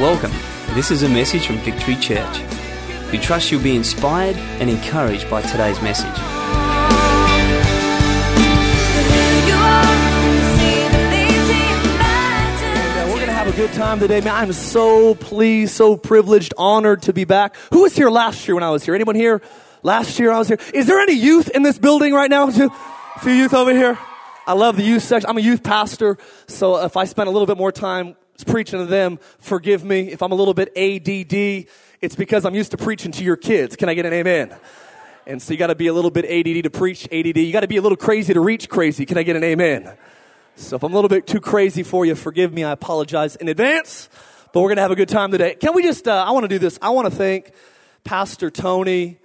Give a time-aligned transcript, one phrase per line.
[0.00, 0.32] Welcome.
[0.74, 2.40] This is a message from Victory Church.
[3.12, 6.08] We trust you'll be inspired and encouraged by today's message.
[13.46, 14.34] A good time today, man.
[14.34, 17.54] I'm so pleased, so privileged, honored to be back.
[17.70, 18.94] Who was here last year when I was here?
[18.94, 19.42] Anyone here
[19.82, 20.58] last year I was here?
[20.72, 22.48] Is there any youth in this building right now?
[22.48, 23.98] A few youth over here.
[24.46, 25.28] I love the youth section.
[25.28, 28.86] I'm a youth pastor, so if I spend a little bit more time preaching to
[28.86, 30.10] them, forgive me.
[30.12, 31.66] If I'm a little bit ADD,
[32.00, 33.76] it's because I'm used to preaching to your kids.
[33.76, 34.56] Can I get an amen?
[35.26, 37.36] And so you got to be a little bit ADD to preach ADD.
[37.36, 39.06] You got to be a little crazy to reach crazy.
[39.06, 39.92] Can I get an amen?
[40.56, 42.64] So if I'm a little bit too crazy for you, forgive me.
[42.64, 44.08] I apologize in advance.
[44.52, 45.54] But we're going to have a good time today.
[45.54, 46.78] Can we just, uh, I want to do this.
[46.82, 47.52] I want to thank
[48.02, 49.18] Pastor Tony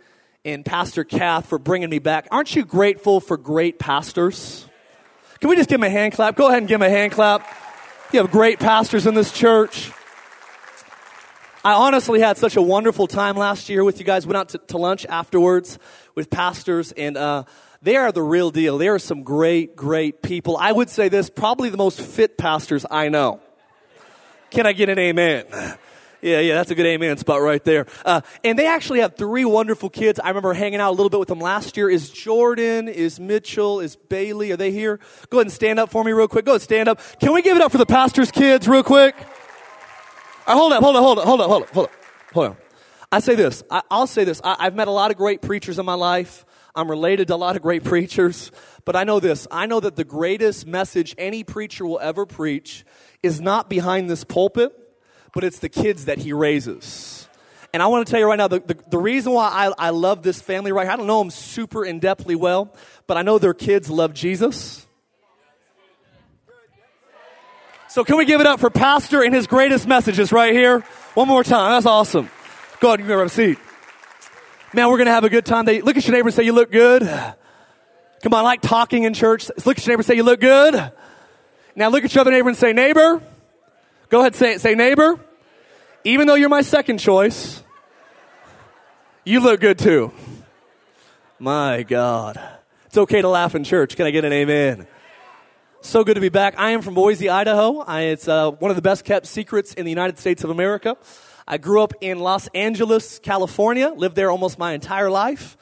[0.43, 2.27] and Pastor Kath for bringing me back.
[2.29, 4.67] Aren't you grateful for great pastors?
[5.39, 6.35] Can we just give them a hand clap?
[6.35, 7.47] Go ahead and give them a hand clap.
[8.15, 9.91] You have great pastors in this church.
[11.65, 14.26] I honestly had such a wonderful time last year with you guys.
[14.26, 15.77] Went out to, to lunch afterwards
[16.15, 17.43] with pastors, and uh,
[17.81, 18.77] they are the real deal.
[18.77, 20.55] They are some great, great people.
[20.55, 23.41] I would say this probably the most fit pastors I know.
[24.49, 25.43] Can I get an amen?
[26.26, 27.85] Yeah, yeah, that's a good amen spot right there.
[28.04, 30.20] Uh, and they actually have three wonderful kids.
[30.20, 31.87] I remember hanging out a little bit with them last year.
[31.87, 34.99] Is Jordan, is Mitchell, is Bailey, are they here?
[35.29, 36.46] Go ahead and stand up for me real quick.
[36.46, 36.99] Go ahead and stand up.
[37.20, 39.15] Can we give it up for the pastor's kids real quick?
[40.48, 41.91] All right, hold up, hold up, hold up, hold up, hold up, hold up,
[42.34, 42.57] hold on.
[43.12, 43.62] I say this.
[43.70, 44.41] I, will say this.
[44.43, 46.43] I, I've met a lot of great preachers in my life.
[46.73, 48.51] I'm related to a lot of great preachers.
[48.84, 49.46] But I know this.
[49.51, 52.84] I know that the greatest message any preacher will ever preach
[53.21, 54.81] is not behind this pulpit
[55.35, 57.27] but it's the kids that he raises.
[57.73, 59.89] And I want to tell you right now, the, the, the reason why I, I
[59.89, 62.73] love this family right here, I don't know them super in depthly well,
[63.05, 64.88] but I know their kids love Jesus.
[67.89, 70.79] So can we give it up for Pastor and his greatest messages right here?
[71.16, 71.72] One more time.
[71.72, 72.29] That's awesome.
[72.79, 73.57] Go ahead, you can have a seat.
[74.73, 75.66] Man, we're going to have a good time.
[75.66, 77.01] They, look at your neighbor and say, you look good.
[77.01, 79.50] Come on, I like talking in church.
[79.66, 80.91] Look at your neighbor and say, you look good.
[81.75, 83.22] Now look at your other neighbor and say, neighbor.
[84.07, 84.57] Go ahead, say.
[84.59, 85.19] Say neighbor
[86.06, 87.64] even though you're my second choice,
[89.26, 90.14] you look good too.
[91.40, 92.40] My God.
[92.86, 93.96] It's okay to laugh in church.
[93.96, 94.88] Can I get an amen?
[95.82, 96.60] So good to be back.
[96.60, 97.80] I am from Boise, Idaho.
[97.80, 100.96] I, it's uh, one of the best kept secrets in the United States of America.
[101.48, 105.58] I grew up in Los Angeles, California, lived there almost my entire life.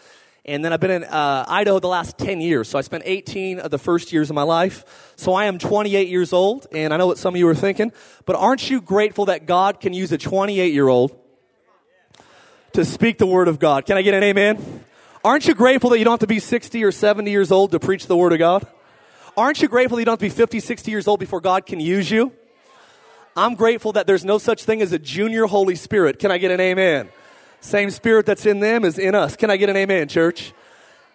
[0.45, 2.67] And then I've been in uh, Idaho the last 10 years.
[2.67, 5.13] So I spent 18 of the first years of my life.
[5.15, 6.67] So I am 28 years old.
[6.73, 7.93] And I know what some of you are thinking.
[8.25, 11.17] But aren't you grateful that God can use a 28 year old
[12.73, 13.85] to speak the word of God?
[13.85, 14.83] Can I get an amen?
[15.23, 17.79] Aren't you grateful that you don't have to be 60 or 70 years old to
[17.79, 18.67] preach the word of God?
[19.37, 21.65] Aren't you grateful that you don't have to be 50, 60 years old before God
[21.65, 22.33] can use you?
[23.35, 26.19] I'm grateful that there's no such thing as a junior Holy Spirit.
[26.19, 27.09] Can I get an amen?
[27.63, 29.37] Same spirit that's in them is in us.
[29.37, 30.53] Can I get an amen, church?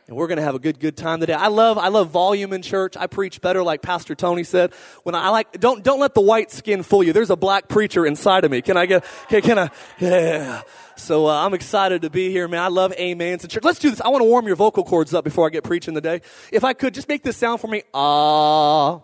[0.06, 1.34] And we're going to have a good, good time today.
[1.34, 2.96] I love, I love volume in church.
[2.96, 4.72] I preach better, like Pastor Tony said.
[5.02, 7.12] When I, I like, don't, don't let the white skin fool you.
[7.12, 8.62] There's a black preacher inside of me.
[8.62, 9.70] Can I get, can, can I,
[10.00, 10.62] yeah.
[10.96, 12.62] So uh, I'm excited to be here, man.
[12.62, 13.62] I love amens in church.
[13.62, 14.00] Let's do this.
[14.00, 16.22] I want to warm your vocal cords up before I get preaching today.
[16.50, 17.82] If I could, just make this sound for me.
[17.92, 19.02] Ah.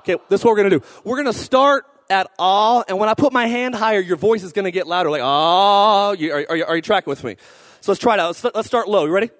[0.00, 0.84] Okay, this is what we're going to do.
[1.04, 2.84] We're going to start at all.
[2.88, 5.10] And when I put my hand higher, your voice is going to get louder.
[5.10, 7.36] Like, oh, you, are, are, you, are you tracking with me?
[7.80, 8.28] So let's try it out.
[8.28, 9.04] Let's, let's start low.
[9.06, 9.30] You ready?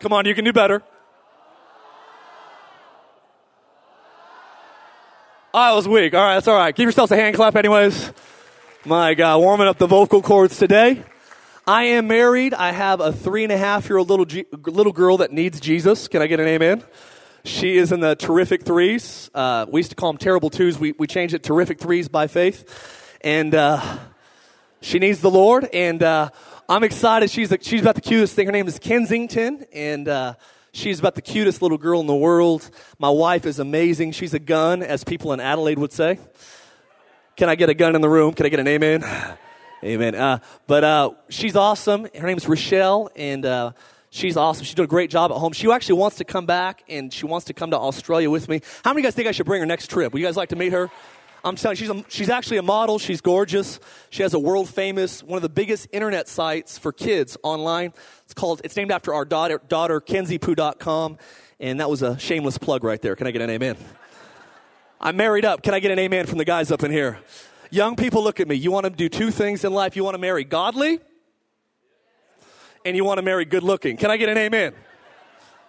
[0.00, 0.82] Come on, you can do better.
[5.52, 6.14] I was weak.
[6.14, 6.74] All right, that's all right.
[6.74, 8.12] Give yourselves a hand clap, anyways.
[8.84, 11.02] My God, warming up the vocal cords today.
[11.66, 12.54] I am married.
[12.54, 15.60] I have a three and a half year old little, G- little girl that needs
[15.60, 16.08] Jesus.
[16.08, 16.82] Can I get an amen?
[17.44, 19.30] She is in the terrific threes.
[19.34, 20.78] Uh, we used to call them terrible twos.
[20.78, 23.16] We, we changed it terrific threes by faith.
[23.22, 23.98] And uh,
[24.82, 25.68] she needs the Lord.
[25.72, 26.30] And uh,
[26.68, 27.30] I'm excited.
[27.30, 28.46] She's, a, she's about the cutest thing.
[28.46, 29.64] Her name is Kensington.
[29.72, 30.34] And uh,
[30.72, 32.70] she's about the cutest little girl in the world.
[32.98, 34.12] My wife is amazing.
[34.12, 36.18] She's a gun, as people in Adelaide would say.
[37.36, 38.34] Can I get a gun in the room?
[38.34, 39.02] Can I get an amen?
[39.82, 40.14] Amen.
[40.14, 42.06] Uh, but uh, she's awesome.
[42.14, 43.08] Her name is Rochelle.
[43.16, 43.46] And
[44.12, 44.64] She's awesome.
[44.64, 45.52] She's doing a great job at home.
[45.52, 48.60] She actually wants to come back and she wants to come to Australia with me.
[48.84, 50.12] How many of you guys think I should bring her next trip?
[50.12, 50.90] Would you guys like to meet her?
[51.44, 52.98] I'm telling you, she's, a, she's actually a model.
[52.98, 53.78] She's gorgeous.
[54.10, 57.94] She has a world famous, one of the biggest internet sites for kids online.
[58.24, 61.16] It's called, it's named after our daughter, daughter kenziepoo.com.
[61.60, 63.14] And that was a shameless plug right there.
[63.14, 63.76] Can I get an amen?
[65.00, 65.62] I'm married up.
[65.62, 67.20] Can I get an amen from the guys up in here?
[67.70, 68.56] Young people, look at me.
[68.56, 69.94] You want to do two things in life.
[69.94, 70.98] You want to marry godly
[72.84, 73.96] and you want to marry good looking.
[73.96, 74.74] Can I get an amen?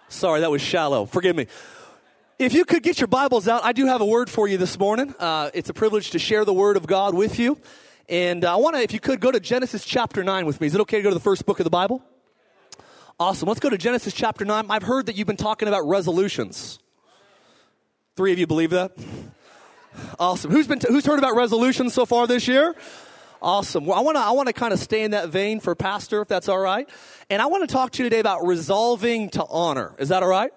[0.08, 1.06] Sorry, that was shallow.
[1.06, 1.46] Forgive me.
[2.38, 4.78] If you could get your Bibles out, I do have a word for you this
[4.78, 5.14] morning.
[5.18, 7.58] Uh, it's a privilege to share the Word of God with you.
[8.08, 10.66] And uh, I want to, if you could, go to Genesis chapter 9 with me.
[10.66, 12.02] Is it okay to go to the first book of the Bible?
[13.20, 13.46] Awesome.
[13.46, 14.66] Let's go to Genesis chapter 9.
[14.68, 16.80] I've heard that you've been talking about resolutions.
[18.16, 18.92] Three of you believe that?
[20.18, 20.50] Awesome.
[20.50, 22.74] Who's, been t- who's heard about resolutions so far this year?
[23.42, 23.86] Awesome.
[23.86, 26.22] Well, I want to I want to kind of stay in that vein for pastor
[26.22, 26.88] if that's all right.
[27.28, 29.96] And I want to talk to you today about resolving to honor.
[29.98, 30.52] Is that all right?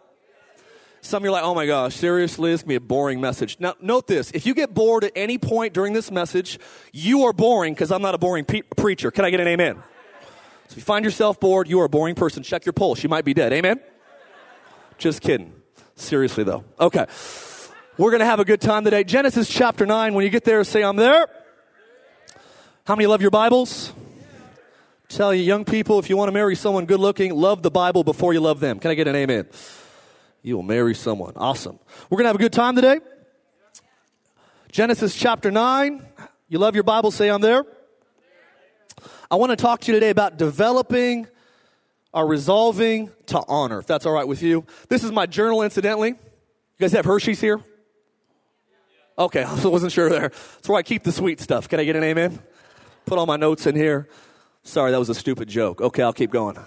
[1.02, 3.58] Some of you are like, "Oh my gosh, seriously, this to be a boring message."
[3.60, 4.30] Now, note this.
[4.32, 6.60] If you get bored at any point during this message,
[6.94, 9.10] you are boring because I'm not a boring pe- preacher.
[9.10, 9.78] Can I get an amen?
[9.78, 12.44] So if you find yourself bored, you are a boring person.
[12.44, 13.02] Check your pulse.
[13.02, 13.52] You might be dead.
[13.52, 13.80] Amen?
[15.00, 15.54] Just kidding.
[15.96, 16.64] Seriously though.
[16.80, 17.08] Okay.
[17.98, 19.04] We're going to have a good time today.
[19.04, 20.14] Genesis chapter 9.
[20.14, 21.28] When you get there, say, I'm there.
[22.86, 23.92] How many love your Bibles?
[25.10, 28.04] Tell you, young people, if you want to marry someone good looking, love the Bible
[28.04, 28.78] before you love them.
[28.78, 29.48] Can I get an amen?
[30.44, 31.34] You will marry someone.
[31.36, 31.80] Awesome.
[32.12, 33.00] We're going to have a good time today.
[34.72, 36.06] Genesis chapter 9.
[36.48, 37.10] You love your Bible?
[37.10, 37.66] Say, I'm there.
[39.32, 41.26] I want to talk to you today about developing
[42.14, 44.64] or resolving to honor, if that's all right with you.
[44.90, 46.10] This is my journal, incidentally.
[46.10, 46.18] You
[46.80, 47.60] guys have Hershey's here?
[49.18, 50.30] Okay, I wasn't sure there.
[50.30, 51.68] That's where I keep the sweet stuff.
[51.68, 52.40] Can I get an amen?
[53.06, 54.08] Put all my notes in here.
[54.64, 55.80] Sorry, that was a stupid joke.
[55.80, 56.58] Okay, I'll keep going.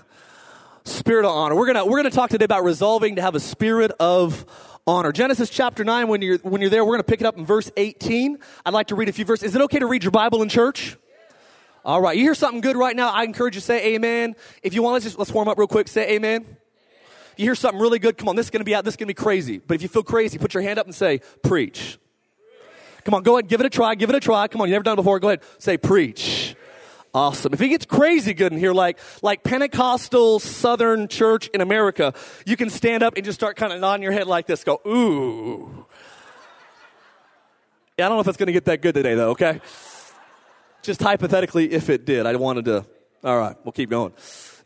[0.85, 1.57] Spirit of honor.
[1.57, 4.47] We're gonna we're gonna talk today about resolving to have a spirit of
[4.87, 5.11] honor.
[5.11, 6.07] Genesis chapter nine.
[6.07, 8.39] When you're when you're there, we're gonna pick it up in verse 18.
[8.65, 9.49] I'd like to read a few verses.
[9.51, 10.97] Is it okay to read your Bible in church?
[11.85, 12.17] All right.
[12.17, 13.11] You hear something good right now?
[13.11, 14.37] I encourage you to say Amen.
[14.63, 15.89] If you want, let's just let's warm up real quick.
[15.89, 16.47] Say Amen.
[17.37, 18.37] You hear something really good, come on.
[18.37, 18.85] This is gonna be out.
[18.85, 19.59] This is gonna be crazy.
[19.59, 21.99] But if you feel crazy, put your hand up and say Preach.
[23.09, 24.49] Come on, go ahead, give it a try, give it a try.
[24.49, 25.19] Come on, you never done it before.
[25.19, 26.55] Go ahead, say preach.
[27.15, 27.55] Awesome.
[27.55, 32.13] If it gets crazy good in here, like like Pentecostal Southern Church in America,
[32.45, 34.63] you can stand up and just start kind of nodding your head like this.
[34.63, 35.87] Go, ooh.
[37.97, 39.31] Yeah, I don't know if it's going to get that good today, though.
[39.31, 39.63] Okay.
[40.83, 42.85] Just hypothetically, if it did, I wanted to.
[43.25, 44.13] All right, we'll keep going.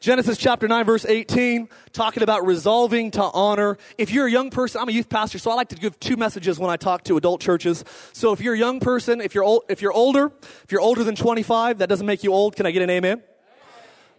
[0.02, 3.78] Genesis chapter 9, verse 18, talking about resolving to honor.
[3.96, 6.16] If you're a young person, I'm a youth pastor, so I like to give two
[6.16, 7.84] messages when I talk to adult churches.
[8.12, 10.32] So if you're a young person, if you're, old, if you're older,
[10.64, 12.56] if you're older than 25, that doesn't make you old.
[12.56, 13.22] Can I get an amen?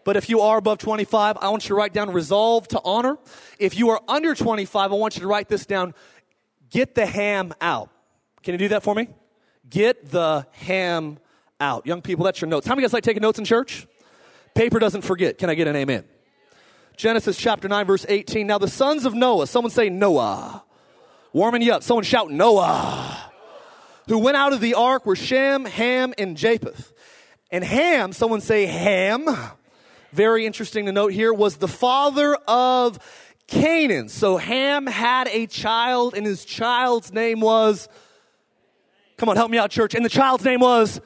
[0.06, 3.18] But if you are above 25, I want you to write down resolve to honor.
[3.60, 5.94] If you are under 25, I want you to write this down
[6.70, 7.90] get the ham out.
[8.42, 9.10] Can you do that for me?
[9.70, 11.20] Get the ham
[11.60, 11.86] out.
[11.86, 12.68] Young people, that's your notes.
[12.68, 13.86] How many guys like taking notes in church?
[14.56, 15.38] Paper doesn't forget.
[15.38, 16.04] Can I get an amen?
[16.96, 18.46] Genesis chapter 9, verse 18.
[18.46, 20.64] Now the sons of Noah, someone say Noah.
[21.32, 21.84] Warming you up.
[21.84, 23.32] Someone shout Noah.
[24.08, 26.94] Who went out of the ark were Shem, Ham, and Japheth.
[27.50, 29.26] And Ham, someone say Ham.
[30.12, 33.00] Very interesting to note here, was the father of
[33.48, 34.10] Canaan.
[34.10, 37.88] So Ham had a child, and his child's name was,
[39.18, 39.96] come on, help me out, church.
[39.96, 41.02] And the child's name was,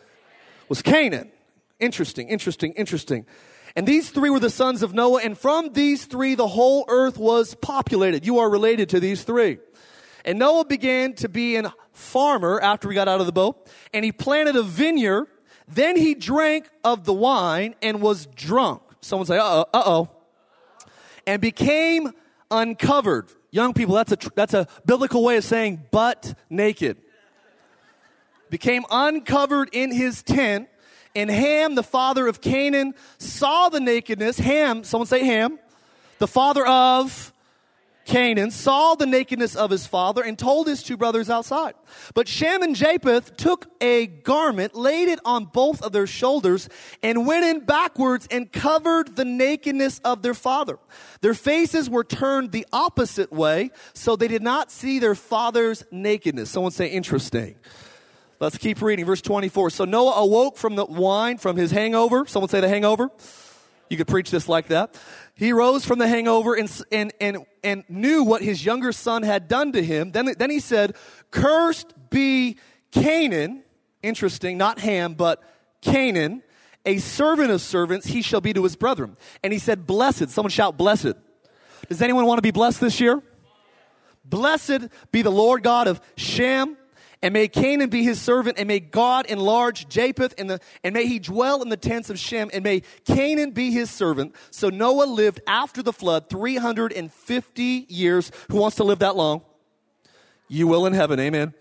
[0.67, 1.31] was Canaan.
[1.79, 3.25] Interesting, interesting, interesting.
[3.75, 7.17] And these three were the sons of Noah, and from these three the whole earth
[7.17, 8.25] was populated.
[8.25, 9.59] You are related to these three.
[10.25, 14.03] And Noah began to be a farmer after he got out of the boat, and
[14.03, 15.27] he planted a vineyard.
[15.67, 18.81] Then he drank of the wine and was drunk.
[19.01, 20.09] Someone say, uh oh, uh oh.
[21.27, 22.11] And became
[22.49, 23.29] uncovered.
[23.51, 26.97] Young people, that's a, that's a biblical way of saying butt naked.
[28.49, 30.69] Became uncovered in his tent
[31.17, 34.37] and Ham, the father of Canaan, saw the nakedness.
[34.37, 35.57] Ham, someone say Ham,
[36.19, 37.33] the father of
[38.05, 41.73] Canaan, saw the nakedness of his father and told his two brothers outside.
[42.13, 46.69] But Shem and Japheth took a garment, laid it on both of their shoulders,
[47.01, 50.77] and went in backwards and covered the nakedness of their father.
[51.21, 56.51] Their faces were turned the opposite way, so they did not see their father's nakedness.
[56.51, 57.55] Someone say interesting.
[58.39, 59.05] Let's keep reading.
[59.05, 59.71] Verse 24.
[59.71, 62.25] So Noah awoke from the wine, from his hangover.
[62.27, 63.09] Someone say the hangover.
[63.89, 64.99] You could preach this like that.
[65.33, 69.47] He rose from the hangover and, and, and, and knew what his younger son had
[69.47, 70.11] done to him.
[70.11, 70.95] Then, then he said,
[71.31, 72.57] Cursed be
[72.91, 73.63] Canaan.
[74.03, 75.41] Interesting, not Ham, but
[75.81, 76.43] Canaan,
[76.85, 79.17] a servant of servants, he shall be to his brethren.
[79.43, 80.29] And he said, Blessed.
[80.29, 81.13] Someone shout, Blessed.
[81.89, 83.23] Does anyone want to be blessed this year?
[84.25, 86.77] Blessed be the Lord God of Shem
[87.21, 91.07] and may Canaan be his servant, and may God enlarge Japheth, and, the, and may
[91.07, 94.35] he dwell in the tents of Shem, and may Canaan be his servant.
[94.51, 98.31] So Noah lived after the flood 350 years.
[98.51, 99.41] Who wants to live that long?
[100.47, 101.53] You will in heaven, amen.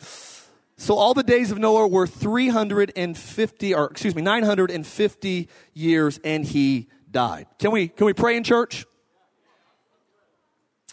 [0.79, 6.89] So all the days of Noah were 350, or excuse me, 950 years, and he
[7.11, 7.47] died.
[7.59, 8.85] Can we, can we pray in church?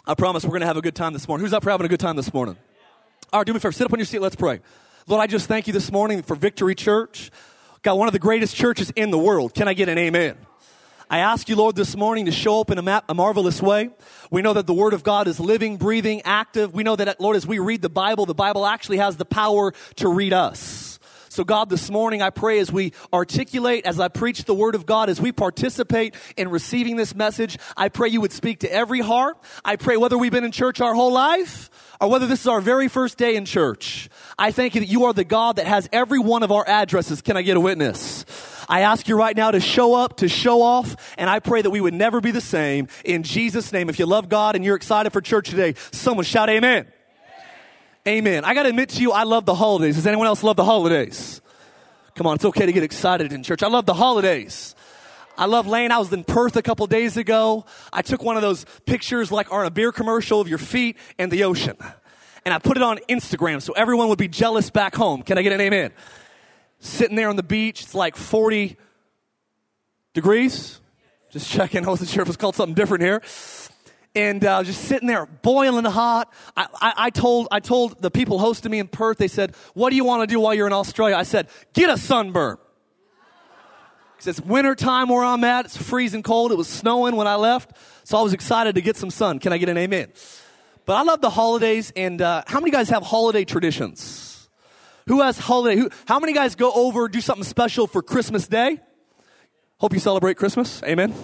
[0.06, 1.44] I promise we're going to have a good time this morning.
[1.44, 2.56] Who's up for having a good time this morning?
[3.34, 3.72] All right, do me a favor.
[3.72, 4.20] Sit up on your seat.
[4.20, 4.60] Let's pray.
[5.08, 7.32] Lord, I just thank you this morning for Victory Church.
[7.82, 9.54] Got one of the greatest churches in the world.
[9.54, 10.36] Can I get an amen?
[11.10, 13.90] I ask you, Lord, this morning to show up in a, ma- a, marvelous way.
[14.30, 16.74] We know that the Word of God is living, breathing, active.
[16.74, 19.72] We know that, Lord, as we read the Bible, the Bible actually has the power
[19.96, 21.00] to read us.
[21.28, 24.86] So, God, this morning I pray as we articulate, as I preach the Word of
[24.86, 29.00] God, as we participate in receiving this message, I pray you would speak to every
[29.00, 29.38] heart.
[29.64, 31.68] I pray whether we've been in church our whole life
[32.00, 34.08] or whether this is our very first day in church,
[34.38, 37.22] I thank you that you are the God that has every one of our addresses.
[37.22, 38.24] Can I get a witness?
[38.68, 41.70] I ask you right now to show up, to show off, and I pray that
[41.70, 42.88] we would never be the same.
[43.04, 46.48] In Jesus' name, if you love God and you're excited for church today, someone shout
[46.48, 46.86] amen.
[48.06, 48.44] Amen.
[48.44, 49.96] I got to admit to you, I love the holidays.
[49.96, 51.40] Does anyone else love the holidays?
[52.14, 53.62] Come on, it's okay to get excited in church.
[53.62, 54.74] I love the holidays.
[55.36, 55.90] I love Lane.
[55.90, 57.64] I was in Perth a couple days ago.
[57.92, 61.30] I took one of those pictures like on a beer commercial of your feet and
[61.30, 61.76] the ocean.
[62.44, 65.22] And I put it on Instagram so everyone would be jealous back home.
[65.22, 65.92] Can I get an amen?
[66.78, 68.76] Sitting there on the beach, it's like 40
[70.12, 70.80] degrees.
[71.30, 71.84] Just checking.
[71.84, 73.22] I wasn't sure if it was called something different here
[74.14, 76.32] and uh, just sitting there boiling hot.
[76.56, 79.90] I, I, I, told, I told the people hosting me in Perth, they said, What
[79.90, 81.16] do you want to do while you're in Australia?
[81.16, 82.58] I said, Get a sunburn.
[84.26, 85.66] It's winter time where I'm at.
[85.66, 86.52] It's freezing cold.
[86.52, 87.72] It was snowing when I left.
[88.04, 89.38] So I was excited to get some sun.
[89.38, 90.12] Can I get an amen?
[90.86, 91.92] But I love the holidays.
[91.96, 94.48] And uh, how many guys have holiday traditions?
[95.06, 95.76] Who has holiday?
[95.76, 98.80] Who, how many guys go over, do something special for Christmas Day?
[99.78, 100.82] Hope you celebrate Christmas.
[100.82, 101.14] Amen.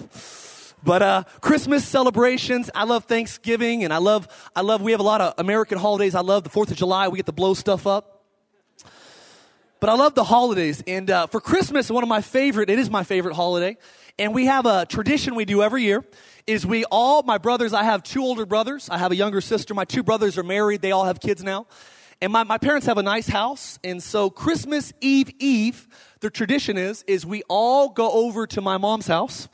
[0.83, 4.81] But uh, Christmas celebrations, I love Thanksgiving, and I love, I love.
[4.81, 6.15] We have a lot of American holidays.
[6.15, 7.07] I love the Fourth of July.
[7.07, 8.10] We get to blow stuff up.
[9.81, 12.69] But I love the holidays, and uh, for Christmas, one of my favorite.
[12.69, 13.77] It is my favorite holiday,
[14.19, 16.05] and we have a tradition we do every year.
[16.45, 17.73] Is we all my brothers?
[17.73, 18.89] I have two older brothers.
[18.91, 19.73] I have a younger sister.
[19.73, 20.83] My two brothers are married.
[20.83, 21.65] They all have kids now.
[22.21, 23.79] And my, my parents have a nice house.
[23.83, 25.87] And so Christmas Eve Eve,
[26.19, 29.49] the tradition is, is we all go over to my mom's house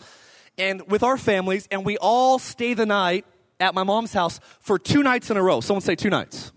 [0.58, 3.24] and with our families, and we all stay the night
[3.62, 5.62] at my mom's house for two nights in a row.
[5.62, 6.52] Someone say two nights.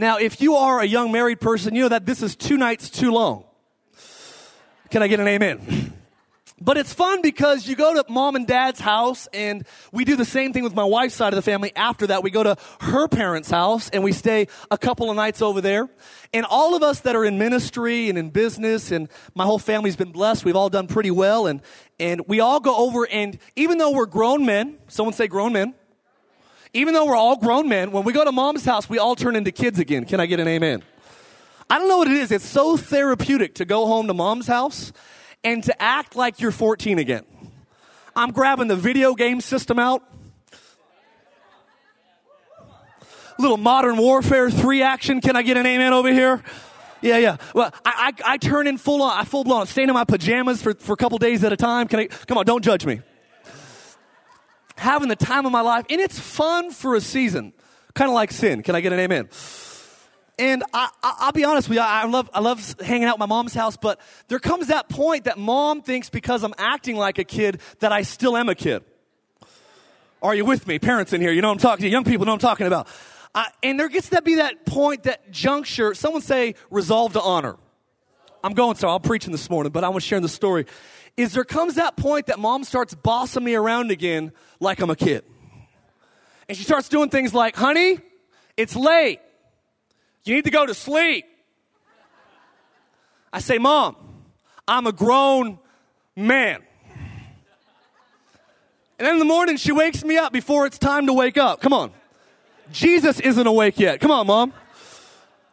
[0.00, 2.88] Now, if you are a young married person, you know that this is two nights
[2.88, 3.44] too long.
[4.88, 5.92] Can I get an amen?
[6.62, 10.26] But it's fun because you go to mom and dad's house and we do the
[10.26, 11.72] same thing with my wife's side of the family.
[11.74, 15.40] After that, we go to her parents' house and we stay a couple of nights
[15.40, 15.88] over there.
[16.34, 19.96] And all of us that are in ministry and in business and my whole family's
[19.96, 20.44] been blessed.
[20.44, 21.62] We've all done pretty well and,
[21.98, 25.74] and we all go over and even though we're grown men, someone say grown men.
[26.72, 29.34] Even though we're all grown men, when we go to mom's house, we all turn
[29.34, 30.04] into kids again.
[30.04, 30.82] Can I get an amen?
[31.68, 32.30] I don't know what it is.
[32.30, 34.92] It's so therapeutic to go home to mom's house
[35.42, 37.24] and to act like you're 14 again.
[38.14, 40.02] I'm grabbing the video game system out.
[43.38, 45.20] Little modern warfare 3 action.
[45.20, 46.42] Can I get an amen over here?
[47.00, 47.36] Yeah, yeah.
[47.54, 50.60] Well, I, I, I turn in full on, I full blown, staying in my pajamas
[50.60, 51.88] for, for a couple days at a time.
[51.88, 53.00] Can I, come on, don't judge me.
[54.80, 57.52] Having the time of my life, and it's fun for a season.
[57.92, 58.62] Kind of like sin.
[58.62, 59.28] Can I get an amen?
[60.38, 60.88] And I,
[61.26, 63.76] will be honest with you, I love, I love hanging out at my mom's house,
[63.76, 67.92] but there comes that point that mom thinks because I'm acting like a kid that
[67.92, 68.82] I still am a kid.
[70.22, 70.78] Are you with me?
[70.78, 71.90] Parents in here, you know I'm talking to.
[71.90, 72.88] Young people know I'm talking about.
[73.62, 77.56] And there gets to be that point, that juncture, someone say resolve to honor.
[78.42, 80.64] I'm going, so I'm preaching this morning, but I want to share the story.
[81.16, 84.96] Is there comes that point that mom starts bossing me around again like I'm a
[84.96, 85.24] kid.
[86.48, 87.98] And she starts doing things like, honey,
[88.56, 89.20] it's late.
[90.24, 91.24] You need to go to sleep.
[93.32, 93.96] I say, Mom,
[94.66, 95.58] I'm a grown
[96.16, 96.62] man.
[98.98, 101.60] And then in the morning, she wakes me up before it's time to wake up.
[101.60, 101.92] Come on.
[102.70, 104.00] Jesus isn't awake yet.
[104.00, 104.52] Come on, Mom.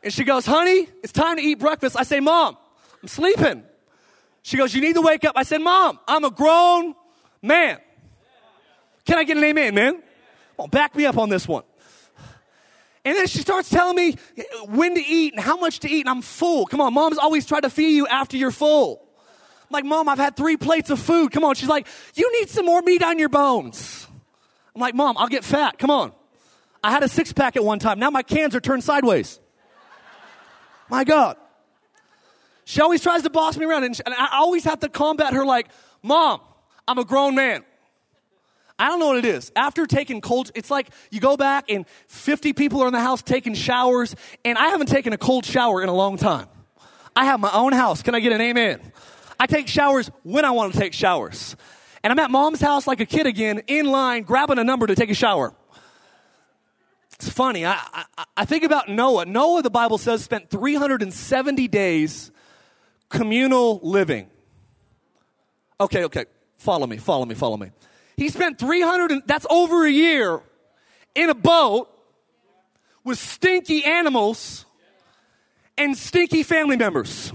[0.04, 1.96] And she goes, Honey, it's time to eat breakfast.
[1.98, 2.58] I say, Mom,
[3.02, 3.64] I'm sleeping.
[4.48, 5.34] She goes, You need to wake up.
[5.36, 6.96] I said, Mom, I'm a grown
[7.42, 7.80] man.
[9.04, 10.02] Can I get an amen, man?
[10.56, 11.64] Well, back me up on this one.
[13.04, 14.16] And then she starts telling me
[14.70, 16.66] when to eat and how much to eat, and I'm full.
[16.66, 19.06] Come on, mom's always tried to feed you after you're full.
[19.64, 21.34] I'm like, Mom, I've had three plates of food.
[21.34, 21.56] Come on.
[21.56, 21.86] She's like,
[22.16, 24.08] You need some more meat on your bones.
[24.74, 25.78] I'm like, Mom, I'll get fat.
[25.78, 26.14] Come on.
[26.82, 28.00] I had a six pack at one time.
[28.00, 29.42] Now my cans are turned sideways.
[30.90, 31.36] My God.
[32.68, 35.70] She always tries to boss me around, and I always have to combat her like,
[36.04, 36.42] Mom,
[36.86, 37.64] I'm a grown man.
[38.78, 39.54] I don't know what it is.
[39.56, 43.22] After taking cold, it's like you go back and 50 people are in the house
[43.22, 46.50] taking showers, and I haven't taken a cold shower in a long time.
[47.16, 48.04] I have my own house.
[48.04, 48.82] Can I get an amen?
[49.40, 51.56] I take showers when I want to take showers.
[52.04, 54.96] And I'm at mom's house like a kid again, in line, grabbing a number to
[54.96, 55.54] take a shower.
[57.14, 57.66] It's funny.
[57.66, 59.26] I, I, I think about Noah.
[59.26, 62.32] Noah, the Bible says, spent 370 days
[63.10, 64.30] communal living.
[65.80, 66.26] Okay, okay.
[66.58, 67.72] Follow me, follow me, follow me.
[68.16, 70.42] He spent 300, and, that's over a year,
[71.14, 71.90] in a boat
[73.04, 74.66] with stinky animals
[75.78, 77.32] and stinky family members.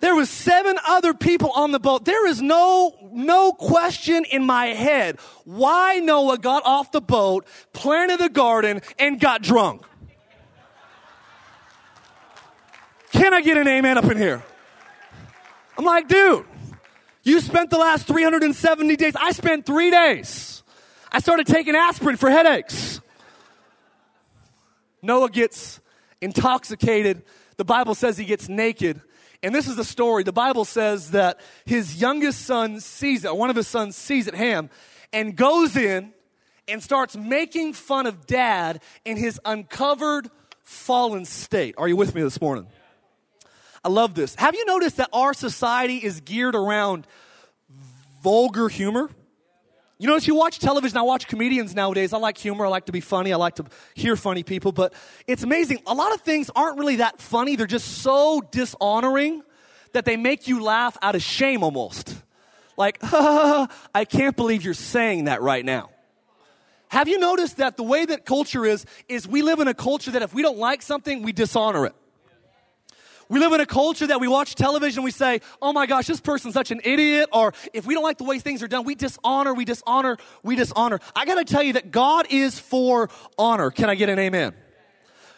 [0.00, 2.06] There was seven other people on the boat.
[2.06, 8.22] There is no, no question in my head why Noah got off the boat, planted
[8.22, 9.84] a garden, and got drunk.
[13.12, 14.42] Can I get an amen up in here?
[15.76, 16.44] I'm like, dude,
[17.22, 19.14] you spent the last 370 days.
[19.16, 20.62] I spent three days.
[21.12, 23.00] I started taking aspirin for headaches.
[25.02, 25.80] Noah gets
[26.20, 27.22] intoxicated.
[27.56, 29.00] The Bible says he gets naked
[29.42, 30.22] and this is the story.
[30.22, 34.34] The Bible says that his youngest son sees it, one of his sons sees it,
[34.34, 34.70] Ham,
[35.12, 36.12] and goes in
[36.68, 40.30] and starts making fun of dad in his uncovered,
[40.62, 41.74] fallen state.
[41.78, 42.66] Are you with me this morning?
[43.82, 44.34] I love this.
[44.36, 47.06] Have you noticed that our society is geared around
[48.22, 49.10] vulgar humor?
[49.98, 52.14] You notice you watch television, I watch comedians nowadays.
[52.14, 52.64] I like humor.
[52.64, 53.34] I like to be funny.
[53.34, 54.72] I like to hear funny people.
[54.72, 54.94] But
[55.26, 55.80] it's amazing.
[55.86, 57.54] A lot of things aren't really that funny.
[57.54, 59.42] They're just so dishonoring
[59.92, 62.16] that they make you laugh out of shame almost.
[62.78, 65.90] Like, I can't believe you're saying that right now.
[66.88, 70.12] Have you noticed that the way that culture is, is we live in a culture
[70.12, 71.94] that if we don't like something, we dishonor it.
[73.30, 76.20] We live in a culture that we watch television, we say, oh my gosh, this
[76.20, 77.28] person's such an idiot.
[77.32, 80.56] Or if we don't like the way things are done, we dishonor, we dishonor, we
[80.56, 80.98] dishonor.
[81.14, 83.08] I gotta tell you that God is for
[83.38, 83.70] honor.
[83.70, 84.52] Can I get an amen?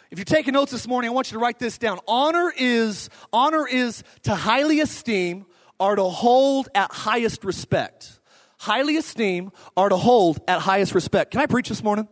[0.09, 1.99] If you're taking notes this morning, I want you to write this down.
[2.07, 5.45] Honor is, honor is to highly esteem
[5.79, 8.19] or to hold at highest respect.
[8.57, 11.29] Highly esteem or to hold at highest respect.
[11.29, 12.07] Can I preach this morning?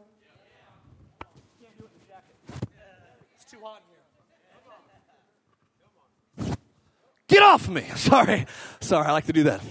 [7.31, 7.85] Get off me.
[7.95, 8.45] Sorry.
[8.81, 9.61] Sorry, I like to do that.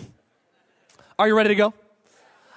[1.18, 1.74] Are you ready to go?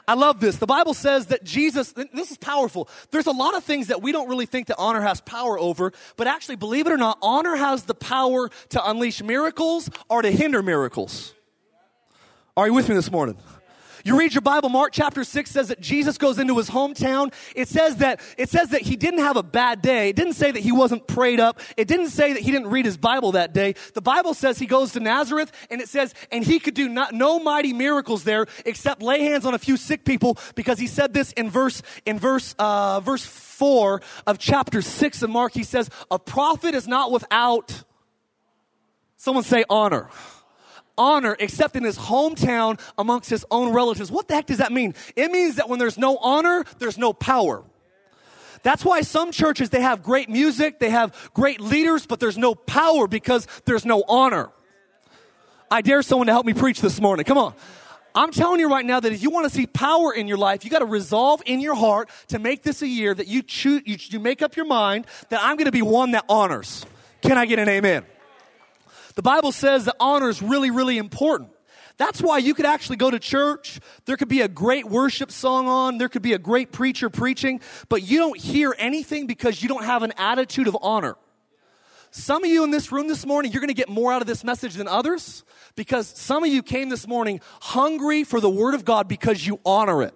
[0.08, 0.58] I love this.
[0.58, 2.89] The Bible says that Jesus, this is powerful.
[3.12, 5.92] There's a lot of things that we don't really think that honor has power over,
[6.16, 10.32] but actually, believe it or not, honor has the power to unleash miracles or to
[10.32, 11.34] hinder miracles.
[12.56, 13.38] Are you with me this morning?
[14.06, 17.34] You read your Bible, Mark chapter 6 says that Jesus goes into his hometown.
[17.56, 20.10] It says that, it says that he didn't have a bad day.
[20.10, 21.62] It didn't say that he wasn't prayed up.
[21.78, 23.76] It didn't say that he didn't read his Bible that day.
[23.94, 27.13] The Bible says he goes to Nazareth and it says, and he could do not,
[27.13, 31.13] no mighty miracles there except lay hands on a few sick people because he said
[31.13, 35.54] this in verse, in verse, uh, verse 4 of chapter 6 of Mark.
[35.54, 37.84] He says, a prophet is not without,
[39.16, 40.10] someone say honor
[40.98, 44.12] honor except in his hometown amongst his own relatives.
[44.12, 44.94] What the heck does that mean?
[45.16, 47.64] It means that when there's no honor, there's no power.
[48.64, 52.56] That's why some churches, they have great music, they have great leaders, but there's no
[52.56, 54.52] power because there's no honor.
[55.70, 57.26] I dare someone to help me preach this morning.
[57.26, 57.54] Come on.
[58.16, 60.64] I'm telling you right now that if you want to see power in your life,
[60.64, 63.82] you got to resolve in your heart to make this a year that you choose,
[63.86, 66.86] you, you make up your mind that I'm going to be one that honors.
[67.22, 68.06] Can I get an amen?
[69.15, 71.49] The Bible says that honor is really, really important.
[71.97, 73.80] That's why you could actually go to church.
[74.06, 75.99] There could be a great worship song on.
[75.99, 79.84] There could be a great preacher preaching, but you don't hear anything because you don't
[79.84, 81.15] have an attitude of honor.
[82.10, 84.28] Some of you in this room this morning, you're going to get more out of
[84.28, 85.43] this message than others
[85.76, 89.60] because some of you came this morning hungry for the Word of God because you
[89.65, 90.13] honor it.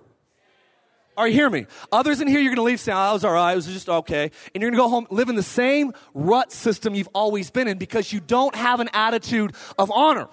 [1.18, 1.66] Are you hear me?
[1.92, 3.66] Others in here, you're going to leave saying, oh, I was all right, it was
[3.66, 4.32] just okay.
[4.54, 7.68] And you're going to go home, live in the same rut system you've always been
[7.68, 10.28] in because you don't have an attitude of honor.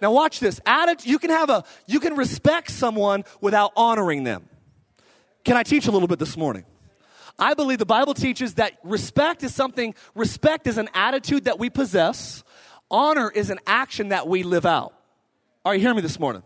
[0.00, 0.60] Now watch this.
[0.64, 4.48] Attitude, you can have a, you can respect someone without honoring them.
[5.44, 6.64] Can I teach a little bit this morning?
[7.36, 11.70] I believe the Bible teaches that respect is something, respect is an attitude that we
[11.70, 12.44] possess.
[12.88, 14.94] Honor is an action that we live out.
[15.64, 16.44] Are you hearing me this morning?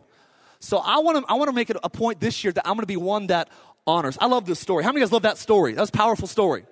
[0.60, 2.74] So I want to I want to make it a point this year that I'm
[2.74, 3.48] going to be one that
[3.86, 4.18] honors.
[4.20, 4.84] I love this story.
[4.84, 5.74] How many guys love that story?
[5.74, 6.66] That was a powerful story.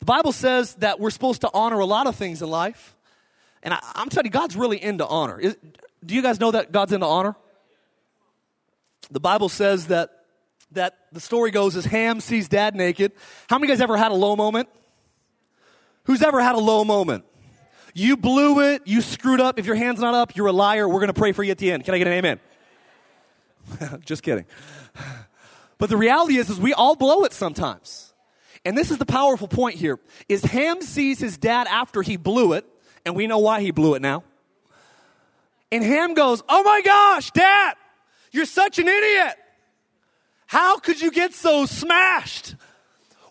[0.00, 2.96] The Bible says that we're supposed to honor a lot of things in life.
[3.62, 5.38] And I, am telling you, God's really into honor.
[5.38, 5.56] Is,
[6.04, 7.36] do you guys know that God's into honor?
[9.12, 10.10] The Bible says that
[10.72, 13.12] that the story goes as Ham sees dad naked.
[13.48, 14.68] How many guys ever had a low moment?
[16.04, 17.24] Who's ever had a low moment?
[17.94, 19.58] You blew it, you screwed up.
[19.58, 20.88] If your hand's not up, you're a liar.
[20.88, 21.84] We're going to pray for you at the end.
[21.84, 22.40] Can I get an amen?
[24.04, 24.46] Just kidding.
[25.78, 28.12] But the reality is, is we all blow it sometimes.
[28.64, 29.98] And this is the powerful point here,
[30.28, 32.64] is Ham sees his dad after he blew it,
[33.04, 34.22] and we know why he blew it now.
[35.72, 37.74] And Ham goes, Oh my gosh, dad,
[38.30, 39.34] you're such an idiot.
[40.46, 42.54] How could you get so smashed?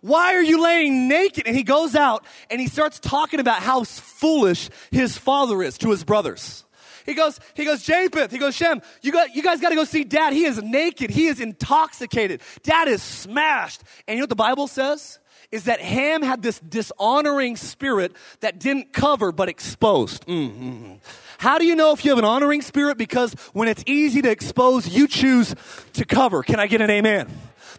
[0.01, 1.45] Why are you laying naked?
[1.45, 5.91] And he goes out and he starts talking about how foolish his father is to
[5.91, 6.65] his brothers.
[7.05, 9.83] He goes, he goes, Japheth, he goes, Shem, you got, you guys got to go
[9.83, 10.33] see dad.
[10.33, 11.09] He is naked.
[11.09, 12.41] He is intoxicated.
[12.63, 13.81] Dad is smashed.
[14.07, 15.19] And you know what the Bible says?
[15.51, 20.25] Is that Ham had this dishonoring spirit that didn't cover but exposed.
[20.25, 20.93] Mm-hmm.
[21.39, 22.97] How do you know if you have an honoring spirit?
[22.97, 25.53] Because when it's easy to expose, you choose
[25.93, 26.43] to cover.
[26.43, 27.27] Can I get an amen?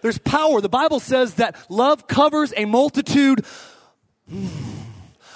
[0.02, 0.60] There's power.
[0.60, 3.44] The Bible says that love covers a multitude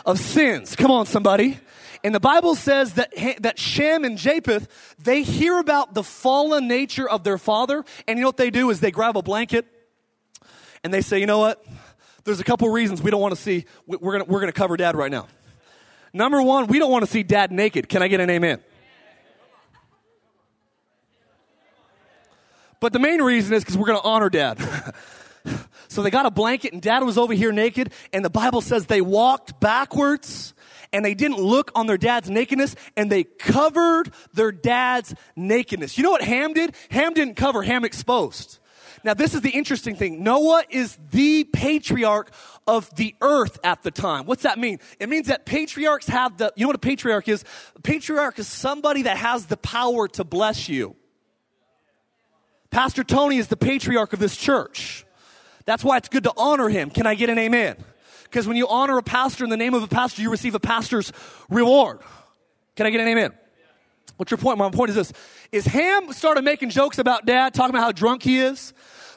[0.05, 0.77] of sins.
[0.77, 1.59] Come on, somebody.
[2.05, 7.09] And the Bible says that, that Shem and Japheth, they hear about the fallen nature
[7.09, 9.67] of their father, and you know what they do is they grab a blanket
[10.85, 11.65] and they say, you know what?
[12.25, 14.97] There's a couple reasons we don't want to see, we're gonna, we're gonna cover dad
[14.97, 15.29] right now.
[16.13, 17.89] Number one, we don't want to see dad naked.
[17.89, 18.61] Can I get an amen?
[22.81, 24.59] But the main reason is because we're going to honor dad.
[25.89, 28.87] so they got a blanket, and dad was over here naked, and the Bible says
[28.87, 30.55] they walked backwards
[30.93, 35.97] and they didn't look on their dad's nakedness and they covered their dad's nakedness.
[35.97, 36.75] You know what Ham did?
[36.91, 38.59] Ham didn't cover, Ham exposed.
[39.05, 40.25] Now, this is the interesting thing.
[40.25, 42.33] Noah is the patriarch
[42.67, 44.27] of the earth at the time.
[44.27, 44.81] What's that mean?
[44.99, 47.45] It means that patriarchs have the, you know what a patriarch is?
[47.77, 50.97] A patriarch is somebody that has the power to bless you.
[52.71, 55.07] Pastor Tony is the patriarch of this church.
[55.67, 56.91] That's why it's good to honor him.
[56.91, 57.77] Can I get an amen?
[58.27, 60.61] Because when you honor a pastor in the name of a pastor, you receive a
[60.61, 61.13] pastor's
[61.49, 62.01] reward.
[62.75, 63.33] Can I get an amen?
[64.17, 64.59] What's your point?
[64.59, 65.13] My point is this:
[65.53, 68.73] Is Ham started making jokes about dad, talking about how drunk he is,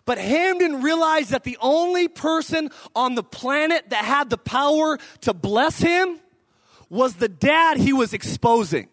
[0.06, 4.98] but Ham didn't realize that the only person on the planet that had the power
[5.22, 6.20] to bless him
[6.90, 8.90] was the dad he was exposing.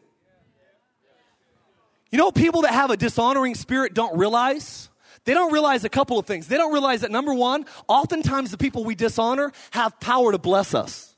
[2.10, 4.88] You know, people that have a dishonoring spirit don't realize?
[5.26, 6.46] They don't realize a couple of things.
[6.46, 10.72] They don't realize that number one, oftentimes the people we dishonor have power to bless
[10.72, 11.14] us.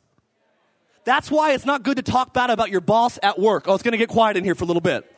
[1.04, 3.64] That's why it's not good to talk bad about your boss at work.
[3.68, 5.10] Oh, it's going to get quiet in here for a little bit.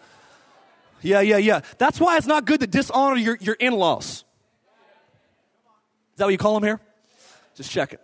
[1.03, 1.61] Yeah, yeah, yeah.
[1.79, 4.07] That's why it's not good to dishonor your, your in laws.
[4.07, 4.25] Is
[6.17, 6.81] that what you call them here?
[7.55, 8.01] Just check it.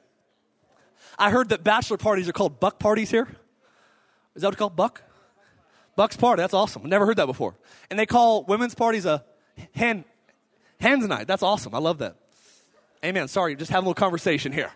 [1.19, 3.29] I heard that bachelor parties are called buck parties here.
[4.35, 4.77] Is that what it's called?
[4.77, 5.03] Buck?
[5.97, 6.43] Buck's party.
[6.43, 6.85] That's awesome.
[6.85, 7.57] Never heard that before.
[7.91, 9.25] And they call women's parties a
[9.75, 10.05] hen,
[10.81, 11.27] hens night.
[11.27, 11.75] That's awesome.
[11.75, 12.17] I love that.
[13.05, 13.29] Amen.
[13.29, 14.71] Sorry, just having a little conversation here.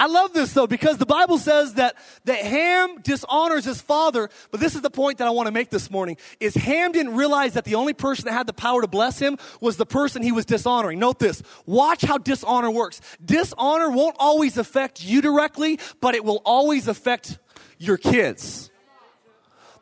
[0.00, 4.60] I love this though because the Bible says that, that Ham dishonors his father, but
[4.60, 7.54] this is the point that I want to make this morning, is Ham didn't realize
[7.54, 10.30] that the only person that had the power to bless him was the person he
[10.30, 11.00] was dishonoring.
[11.00, 11.42] Note this.
[11.66, 13.00] Watch how dishonor works.
[13.24, 17.38] Dishonor won't always affect you directly, but it will always affect
[17.78, 18.70] your kids.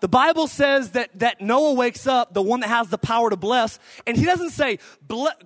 [0.00, 3.36] The Bible says that, that Noah wakes up, the one that has the power to
[3.36, 4.78] bless, and he doesn't say,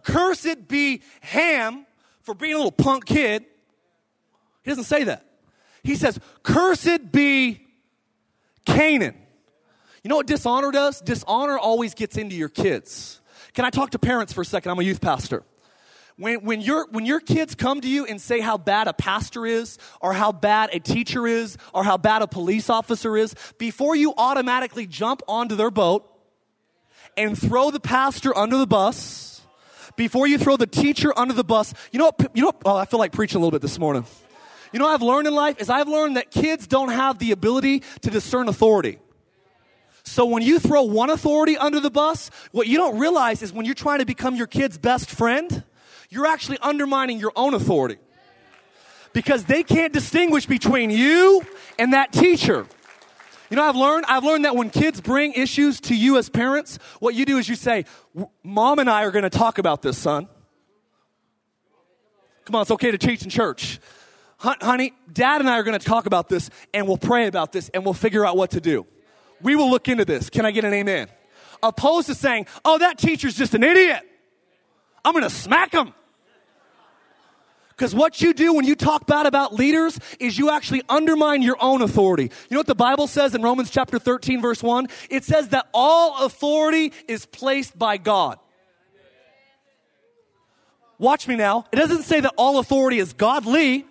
[0.03, 1.87] Cursed be Ham
[2.23, 3.45] for being a little punk kid.
[4.63, 5.25] He doesn't say that.
[5.83, 7.67] He says, Cursed be
[8.67, 9.15] Canaan.
[10.03, 11.01] You know what dishonor does?
[11.01, 13.21] Dishonor always gets into your kids.
[13.53, 14.71] Can I talk to parents for a second?
[14.71, 15.43] I'm a youth pastor.
[16.21, 19.47] When, when, your, when your kids come to you and say how bad a pastor
[19.47, 23.97] is, or how bad a teacher is, or how bad a police officer is, before
[23.97, 26.07] you automatically jump onto their boat
[27.17, 29.41] and throw the pastor under the bus,
[29.97, 32.77] before you throw the teacher under the bus, you know what, you know what, oh,
[32.77, 34.05] I feel like preaching a little bit this morning.
[34.75, 37.33] You know what I've learned in life is I've learned that kids don't have the
[37.33, 38.99] ability to discern authority.
[40.03, 43.65] So when you throw one authority under the bus, what you don't realize is when
[43.65, 45.65] you're trying to become your kid's best friend,
[46.11, 47.99] you're actually undermining your own authority.
[49.13, 51.43] Because they can't distinguish between you
[51.79, 52.67] and that teacher.
[53.49, 56.79] You know, I've learned, I've learned that when kids bring issues to you as parents,
[57.01, 57.85] what you do is you say,
[58.45, 60.29] Mom and I are going to talk about this, son.
[62.45, 63.81] Come on, it's okay to teach in church.
[64.39, 67.69] Honey, dad and I are going to talk about this and we'll pray about this
[67.71, 68.87] and we'll figure out what to do.
[69.43, 70.31] We will look into this.
[70.31, 71.09] Can I get an amen?
[71.63, 74.01] Opposed to saying, oh, that teacher's just an idiot.
[75.05, 75.93] I'm going to smack him.
[77.81, 81.57] Because what you do when you talk bad about leaders is you actually undermine your
[81.61, 82.25] own authority.
[82.25, 84.89] You know what the Bible says in Romans chapter 13, verse 1?
[85.09, 88.39] It says that all authority is placed by God.
[90.99, 91.65] Watch me now.
[91.73, 93.87] It doesn't say that all authority is godly,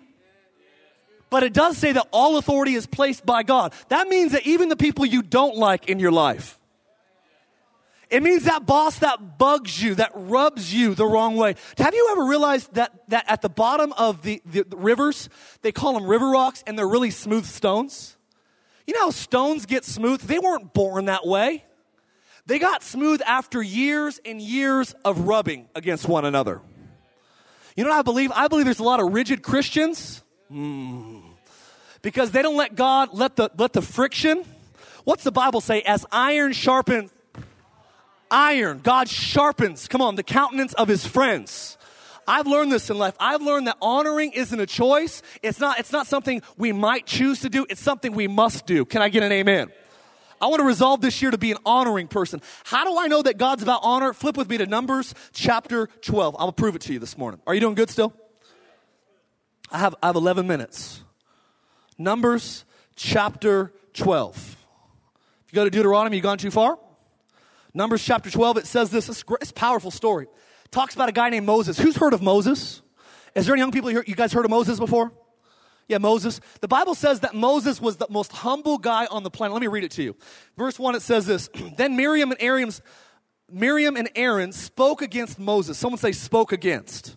[1.28, 3.72] but it does say that all authority is placed by God.
[3.88, 6.59] That means that even the people you don't like in your life,
[8.10, 11.54] it means that boss that bugs you, that rubs you the wrong way.
[11.78, 15.28] Have you ever realized that, that at the bottom of the, the, the rivers,
[15.62, 18.16] they call them river rocks and they're really smooth stones?
[18.86, 20.20] You know how stones get smooth?
[20.20, 21.64] They weren't born that way.
[22.46, 26.60] They got smooth after years and years of rubbing against one another.
[27.76, 28.32] You You know what I believe?
[28.34, 31.22] I believe there's a lot of rigid Christians mm.
[32.02, 34.44] because they don't let God let the let the friction.
[35.04, 35.82] What's the Bible say?
[35.82, 37.12] As iron sharpens
[38.30, 39.88] iron, God sharpens.
[39.88, 41.76] Come on, the countenance of His friends.
[42.26, 43.14] I've learned this in life.
[43.18, 45.22] I've learned that honoring isn't a choice.
[45.42, 45.80] It's not.
[45.80, 47.66] It's not something we might choose to do.
[47.68, 48.84] It's something we must do.
[48.84, 49.70] Can I get an amen?
[50.40, 52.40] I want to resolve this year to be an honoring person.
[52.64, 54.14] How do I know that God's about honor?
[54.14, 56.36] Flip with me to Numbers chapter 12.
[56.38, 57.40] I'll prove it to you this morning.
[57.46, 58.14] Are you doing good still?
[59.70, 61.02] I have, I have 11 minutes.
[61.98, 62.64] Numbers
[62.96, 64.36] chapter 12.
[64.36, 66.78] If you go to Deuteronomy, you've gone too far.
[67.74, 69.08] Numbers chapter 12, it says this.
[69.08, 70.26] It's a powerful story.
[70.70, 71.78] Talks about a guy named Moses.
[71.78, 72.82] Who's heard of Moses?
[73.34, 74.04] Is there any young people here?
[74.06, 75.12] You guys heard of Moses before?
[75.88, 76.40] Yeah, Moses.
[76.60, 79.54] The Bible says that Moses was the most humble guy on the planet.
[79.54, 80.16] Let me read it to you.
[80.56, 82.80] Verse 1, it says this Then Miriam and Aaron's
[83.52, 85.76] Miriam and Aaron spoke against Moses.
[85.76, 87.16] Someone say, spoke against.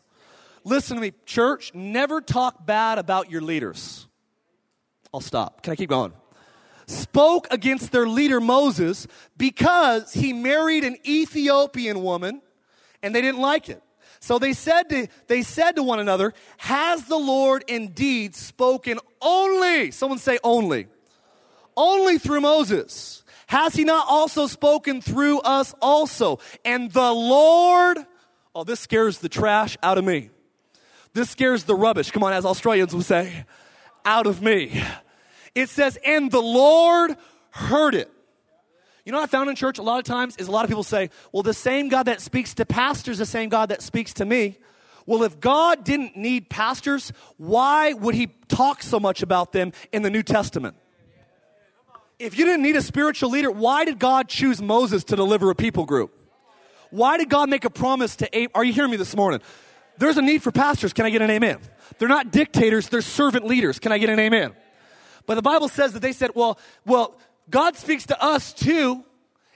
[0.64, 4.08] Listen to me, church, never talk bad about your leaders.
[5.14, 5.62] I'll stop.
[5.62, 6.14] Can I keep going?
[6.94, 12.42] Spoke against their leader Moses because he married an Ethiopian woman
[13.02, 13.82] and they didn't like it.
[14.20, 19.92] So they said to, they said to one another, Has the Lord indeed spoken only,
[19.92, 20.88] someone say only,
[21.76, 23.24] only through Moses?
[23.48, 26.40] Has he not also spoken through us also?
[26.64, 27.98] And the Lord,
[28.56, 30.30] oh, this scares the trash out of me.
[31.14, 33.46] This scares the rubbish, come on, as Australians would say,
[34.06, 34.84] out of me.
[35.56, 37.16] It says, and the Lord
[37.52, 38.10] heard it.
[39.06, 40.70] You know what I found in church a lot of times is a lot of
[40.70, 44.14] people say, well, the same God that speaks to pastors, the same God that speaks
[44.14, 44.58] to me.
[45.06, 50.02] Well, if God didn't need pastors, why would he talk so much about them in
[50.02, 50.78] the New Testament?
[52.18, 55.56] If you didn't need a spiritual leader, why did God choose Moses to deliver a
[55.56, 56.18] people group?
[56.90, 58.52] Why did God make a promise to Abraham?
[58.56, 59.42] Are you hearing me this morning?
[59.98, 60.94] There's a need for pastors.
[60.94, 61.60] Can I get an amen?
[61.98, 63.80] They're not dictators, they're servant leaders.
[63.80, 64.54] Can I get an amen?
[65.26, 67.16] But the Bible says that they said, well, well,
[67.50, 69.04] God speaks to us too,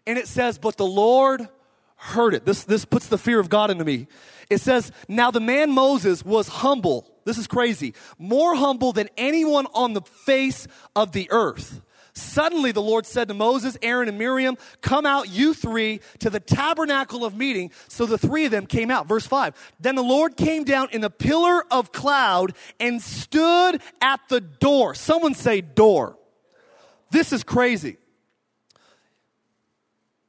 [0.05, 1.47] and it says, but the Lord
[1.95, 2.45] heard it.
[2.45, 4.07] This, this puts the fear of God into me.
[4.49, 7.11] It says, now the man Moses was humble.
[7.25, 7.93] This is crazy.
[8.17, 11.81] More humble than anyone on the face of the earth.
[12.17, 16.39] Suddenly the Lord said to Moses, Aaron, and Miriam, Come out, you three, to the
[16.39, 17.71] tabernacle of meeting.
[17.89, 19.07] So the three of them came out.
[19.07, 19.53] Verse 5.
[19.79, 24.95] Then the Lord came down in a pillar of cloud and stood at the door.
[24.95, 26.17] Someone say, door.
[27.11, 27.97] This is crazy.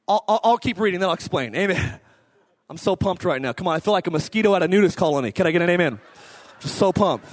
[0.07, 1.55] I'll, I'll, I'll keep reading, then I'll explain.
[1.55, 1.99] Amen.
[2.69, 3.51] I'm so pumped right now.
[3.51, 5.31] Come on, I feel like a mosquito at a nudist colony.
[5.31, 5.99] Can I get an amen?
[6.59, 7.25] Just so pumped.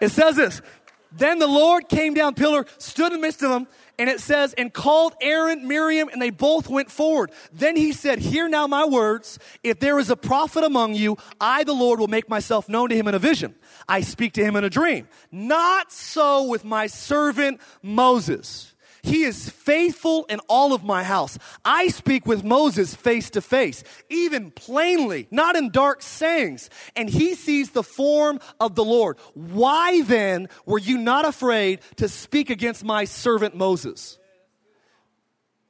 [0.00, 0.62] It says this.
[1.10, 3.66] Then the Lord came down, pillar, stood in the midst of them,
[3.98, 7.32] and it says, and called Aaron, Miriam, and they both went forward.
[7.52, 9.38] Then he said, Hear now my words.
[9.64, 12.96] If there is a prophet among you, I, the Lord, will make myself known to
[12.96, 13.54] him in a vision.
[13.88, 15.08] I speak to him in a dream.
[15.32, 18.74] Not so with my servant Moses.
[19.08, 21.38] He is faithful in all of my house.
[21.64, 26.68] I speak with Moses face to face, even plainly, not in dark sayings.
[26.94, 29.16] And he sees the form of the Lord.
[29.32, 34.18] Why then were you not afraid to speak against my servant Moses?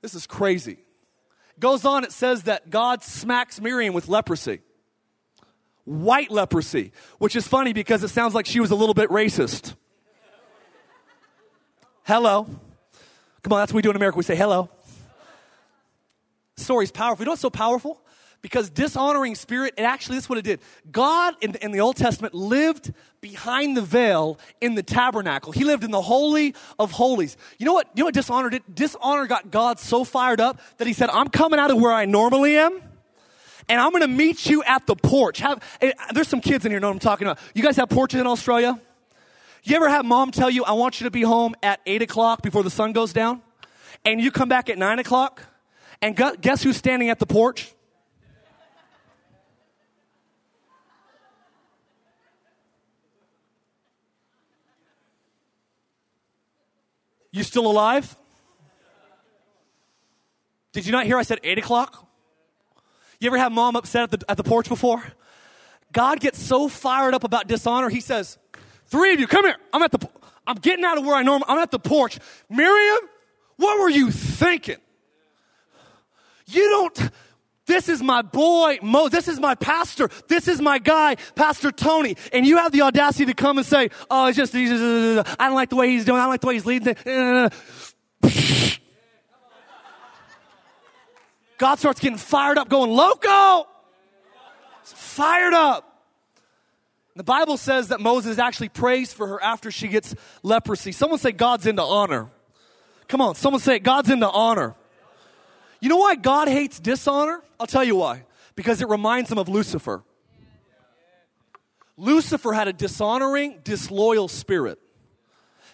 [0.03, 0.79] This is crazy.
[1.61, 4.63] Goes on, it says that God smacks Miriam with leprosy.
[5.85, 9.77] White leprosy, which is funny because it sounds like she was a little bit racist.
[12.03, 12.49] Hello.
[13.43, 14.17] Come on, that's what we do in America.
[14.17, 14.69] We say hello.
[16.57, 17.23] Story's powerful.
[17.23, 18.01] You know what's so powerful?
[18.41, 20.61] Because dishonoring spirit, it actually, this is what it did.
[20.91, 25.53] God in the, in the Old Testament lived behind the veil in the tabernacle.
[25.53, 27.37] He lived in the Holy of Holies.
[27.59, 27.89] You know what?
[27.95, 28.63] You know what dishonor did?
[28.73, 32.05] Dishonor got God so fired up that he said, I'm coming out of where I
[32.05, 32.81] normally am
[33.69, 35.39] and I'm going to meet you at the porch.
[35.39, 37.39] Have, eh, there's some kids in here know what I'm talking about.
[37.55, 38.81] You guys have porches in Australia?
[39.69, 42.41] You ever have mom tell you, I want you to be home at 8 o'clock
[42.41, 43.43] before the sun goes down?
[44.03, 45.43] And you come back at 9 o'clock?
[46.01, 47.75] And guess who's standing at the porch?
[57.31, 58.17] You still alive?
[60.73, 62.09] Did you not hear I said 8 o'clock?
[63.21, 65.05] You ever have mom upset at the, at the porch before?
[65.93, 68.39] God gets so fired up about dishonor, he says,
[68.89, 69.57] Three of you, come here.
[69.73, 70.09] I'm at the,
[70.47, 72.19] I'm getting out of where I normally, I'm at the porch.
[72.49, 72.99] Miriam,
[73.57, 74.79] what were you thinking?
[76.47, 77.11] You don't,
[77.67, 79.11] this is my boy, Mo.
[79.11, 80.09] This is my pastor.
[80.27, 82.17] This is my guy, Pastor Tony.
[82.33, 85.55] And you have the audacity to come and say, oh, it's just, just I don't
[85.55, 86.19] like the way he's doing.
[86.19, 86.89] I don't like the way he's leading.
[86.89, 87.49] Eh, eh,
[88.25, 88.77] eh.
[91.59, 93.67] God starts getting fired up, going, loco!
[94.85, 95.88] Fired up.
[97.19, 100.93] The Bible says that Moses actually prays for her after she gets leprosy.
[100.93, 102.29] Someone say God's into honor.
[103.09, 104.77] Come on, someone say God's into honor.
[105.81, 107.43] You know why God hates dishonor?
[107.59, 108.25] I'll tell you why.
[108.55, 110.05] Because it reminds him of Lucifer.
[111.97, 114.79] Lucifer had a dishonoring, disloyal spirit.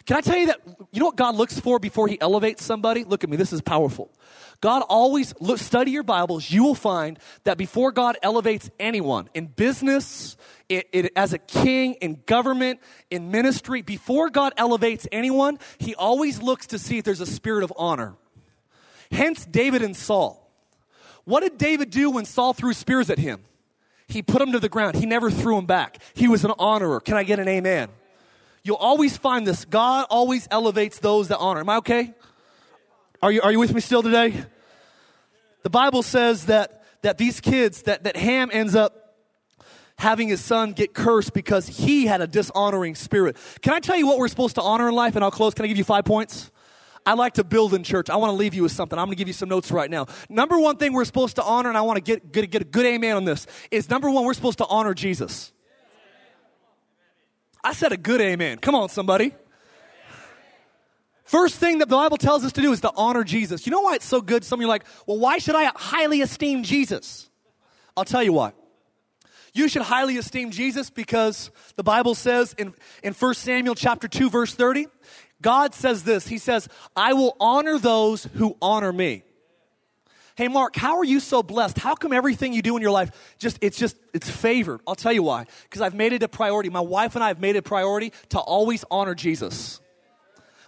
[0.06, 0.62] Can I tell you that?
[0.92, 3.04] You know what God looks for before he elevates somebody?
[3.04, 4.10] Look at me, this is powerful.
[4.64, 9.44] God always, look, study your Bibles, you will find that before God elevates anyone in
[9.44, 10.38] business,
[10.70, 16.40] it, it, as a king, in government, in ministry, before God elevates anyone, he always
[16.40, 18.14] looks to see if there's a spirit of honor.
[19.12, 20.50] Hence, David and Saul.
[21.24, 23.44] What did David do when Saul threw spears at him?
[24.08, 24.96] He put them to the ground.
[24.96, 25.98] He never threw them back.
[26.14, 27.00] He was an honorer.
[27.00, 27.90] Can I get an amen?
[28.62, 29.66] You'll always find this.
[29.66, 31.60] God always elevates those that honor.
[31.60, 32.14] Am I okay?
[33.20, 34.42] Are you, are you with me still today?
[35.64, 39.16] The Bible says that, that these kids, that, that Ham ends up
[39.96, 43.36] having his son get cursed because he had a dishonoring spirit.
[43.62, 45.16] Can I tell you what we're supposed to honor in life?
[45.16, 45.54] And I'll close.
[45.54, 46.50] Can I give you five points?
[47.06, 48.10] I like to build in church.
[48.10, 48.98] I want to leave you with something.
[48.98, 50.06] I'm going to give you some notes right now.
[50.28, 52.66] Number one thing we're supposed to honor, and I want to get, get, get a
[52.66, 55.52] good amen on this, is number one, we're supposed to honor Jesus.
[57.62, 58.58] I said a good amen.
[58.58, 59.34] Come on, somebody.
[61.24, 63.66] First thing that the Bible tells us to do is to honor Jesus.
[63.66, 64.44] You know why it's so good?
[64.44, 67.30] Some of you are like, well, why should I highly esteem Jesus?
[67.96, 68.52] I'll tell you why.
[69.54, 74.28] You should highly esteem Jesus because the Bible says in, in 1 Samuel chapter 2,
[74.28, 74.88] verse 30,
[75.40, 76.26] God says this.
[76.26, 79.22] He says, I will honor those who honor me.
[80.36, 81.78] Hey, Mark, how are you so blessed?
[81.78, 84.80] How come everything you do in your life just, it's just, it's favored?
[84.86, 85.46] I'll tell you why.
[85.62, 86.70] Because I've made it a priority.
[86.70, 89.80] My wife and I have made it a priority to always honor Jesus.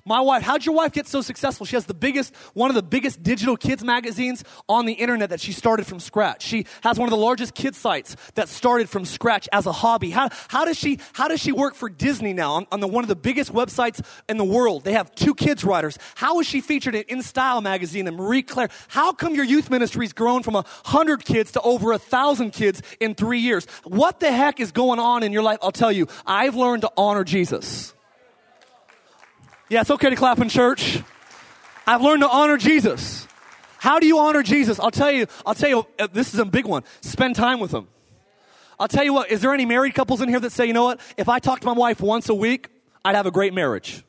[0.08, 1.66] My wife, how'd your wife get so successful?
[1.66, 5.40] She has the biggest, one of the biggest digital kids magazines on the internet that
[5.40, 6.44] she started from scratch.
[6.44, 10.10] She has one of the largest kids sites that started from scratch as a hobby.
[10.10, 13.02] How, how does she, how does she work for Disney now on, on the, one
[13.02, 14.84] of the biggest websites in the world?
[14.84, 15.98] They have two kids writers.
[16.14, 18.68] How is she featured in In Style magazine and Marie Claire?
[18.86, 22.80] How come your youth ministry's grown from a hundred kids to over a thousand kids
[23.00, 23.66] in three years?
[23.82, 25.58] What the heck is going on in your life?
[25.62, 27.95] I'll tell you, I've learned to honor Jesus.
[29.68, 31.02] Yeah, it's okay to clap in church.
[31.86, 33.26] I've learned to honor Jesus.
[33.78, 34.78] How do you honor Jesus?
[34.78, 36.84] I'll tell you, I'll tell you, uh, this is a big one.
[37.00, 37.88] Spend time with him.
[38.78, 40.84] I'll tell you what, is there any married couples in here that say, you know
[40.84, 42.68] what, if I talk to my wife once a week,
[43.04, 44.04] I'd have a great marriage?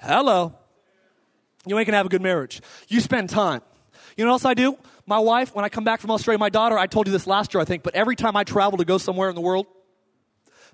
[0.00, 0.54] Hello.
[1.64, 2.60] You ain't gonna have a good marriage.
[2.88, 3.62] You spend time.
[4.16, 4.76] You know what else I do?
[5.06, 7.54] My wife, when I come back from Australia, my daughter, I told you this last
[7.54, 9.66] year, I think, but every time I travel to go somewhere in the world,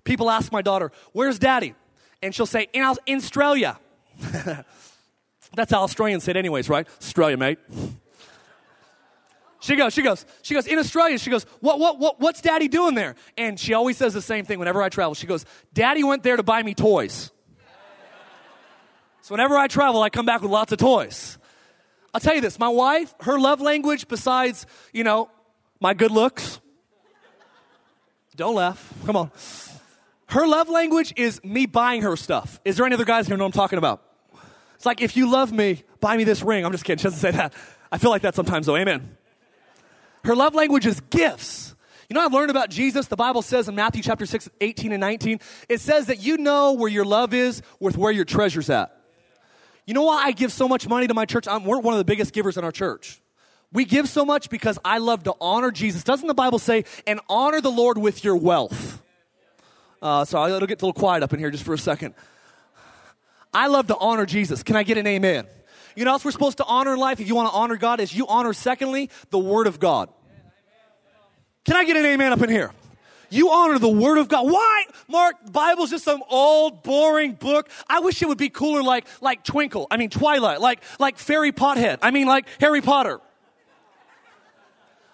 [0.05, 1.75] People ask my daughter, Where's daddy?
[2.23, 3.79] And she'll say, In, in Australia.
[5.55, 6.87] That's how Australians say it, anyways, right?
[7.01, 7.59] Australia, mate.
[9.61, 12.69] She goes, she goes, she goes, in Australia, she goes, what, what, what, what's daddy
[12.69, 13.17] doing there?
[13.37, 15.15] And she always says the same thing whenever I travel.
[15.15, 17.33] She goes, daddy went there to buy me toys.
[19.23, 21.39] So whenever I travel, I come back with lots of toys.
[22.15, 25.29] I'll tell you this, my wife, her love language, besides, you know,
[25.81, 26.61] my good looks,
[28.37, 29.31] don't laugh, come on.
[30.29, 32.61] Her love language is me buying her stuff.
[32.65, 34.03] Is there any other guys here know what I'm talking about?
[34.75, 36.65] It's like, if you love me, buy me this ring.
[36.65, 36.99] I'm just kidding.
[36.99, 37.55] She doesn't say that.
[37.91, 38.77] I feel like that sometimes, though.
[38.77, 39.17] Amen.
[40.25, 41.75] Her love language is gifts.
[42.09, 43.07] You know, I've learned about Jesus.
[43.07, 46.75] The Bible says in Matthew chapter 6, 18 and 19, it says that you know
[46.75, 48.95] where your love is with where your treasure's at.
[49.87, 51.49] You know why I give so much money to my church?
[51.49, 53.23] I'm, we're one of the biggest givers in our church.
[53.73, 56.05] We give so much because I love to honor Jesus.
[56.05, 59.03] Doesn't the Bible say, and honor the Lord with your wealth?
[60.01, 62.15] Uh, so it'll get a little quiet up in here just for a second.
[63.53, 64.63] I love to honor Jesus.
[64.63, 65.47] Can I get an amen?
[65.97, 67.99] You know else we're supposed to honor in life if you want to honor God
[67.99, 70.09] is you honor, secondly, the Word of God.
[71.65, 72.73] Can I get an amen up in here?
[73.31, 74.51] You honor the Word of God.
[74.51, 74.85] Why?
[75.09, 77.69] Mark, Bible's just some old, boring book.
[77.89, 79.87] I wish it would be cooler like, like Twinkle.
[79.91, 80.61] I mean, Twilight.
[80.61, 81.99] Like, like Fairy Pothead.
[82.01, 83.21] I mean, like Harry Potter.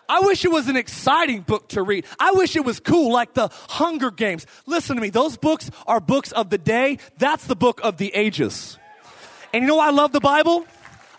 [0.09, 2.07] I wish it was an exciting book to read.
[2.19, 4.47] I wish it was cool, like the Hunger Games.
[4.67, 6.99] Listen to me, those books are books of the day.
[7.19, 8.79] That's the book of the ages.
[9.53, 10.67] And you know why I love the Bible?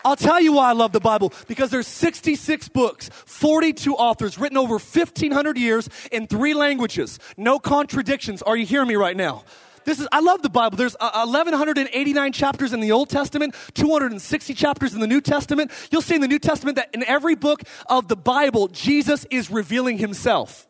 [0.04, 1.32] I'll tell you why I love the Bible.
[1.48, 7.18] Because there's 66 books, 42 authors, written over 1,500 years in three languages.
[7.36, 8.40] No contradictions.
[8.42, 9.42] Are you hearing me right now?
[9.86, 10.76] This is, I love the Bible.
[10.76, 15.70] There's uh, 1,189 chapters in the Old Testament, 260 chapters in the New Testament.
[15.92, 19.48] You'll see in the New Testament that in every book of the Bible, Jesus is
[19.48, 20.66] revealing himself.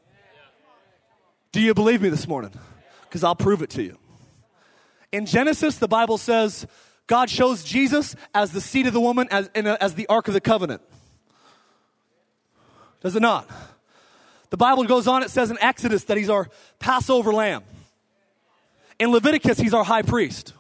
[1.51, 2.53] Do you believe me this morning?
[3.05, 3.97] Because I'll prove it to you.
[5.13, 6.67] In Genesis, the Bible says
[7.07, 10.43] God shows Jesus as the seed of the woman, as, as the Ark of the
[10.43, 10.83] Covenant.
[13.01, 13.49] Does it not?
[14.51, 17.65] The Bible goes on, it says in Exodus that he's our Passover lamb.
[18.99, 20.53] In Leviticus, he's our high priest.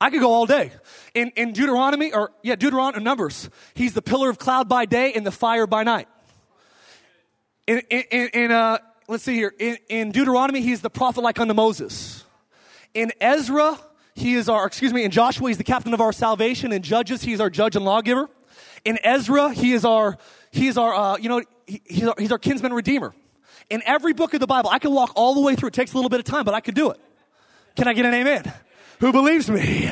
[0.00, 0.72] I could go all day.
[1.14, 5.24] In, in Deuteronomy, or yeah, Deuteronomy, Numbers, he's the pillar of cloud by day and
[5.24, 6.08] the fire by night.
[7.68, 11.54] In, in, in uh, let's see here, in, in Deuteronomy, he's the prophet like unto
[11.54, 12.24] Moses.
[12.94, 13.78] In Ezra,
[14.14, 16.72] he is our, excuse me, in Joshua, he's the captain of our salvation.
[16.72, 18.28] In Judges, he's our judge and lawgiver.
[18.84, 20.18] In Ezra, he is our,
[20.50, 23.14] he is our, uh, you know, he, he's, our, he's our kinsman redeemer.
[23.72, 25.68] In every book of the Bible, I can walk all the way through.
[25.68, 27.00] It takes a little bit of time, but I could do it.
[27.74, 28.52] Can I get an amen?
[29.00, 29.90] Who believes me?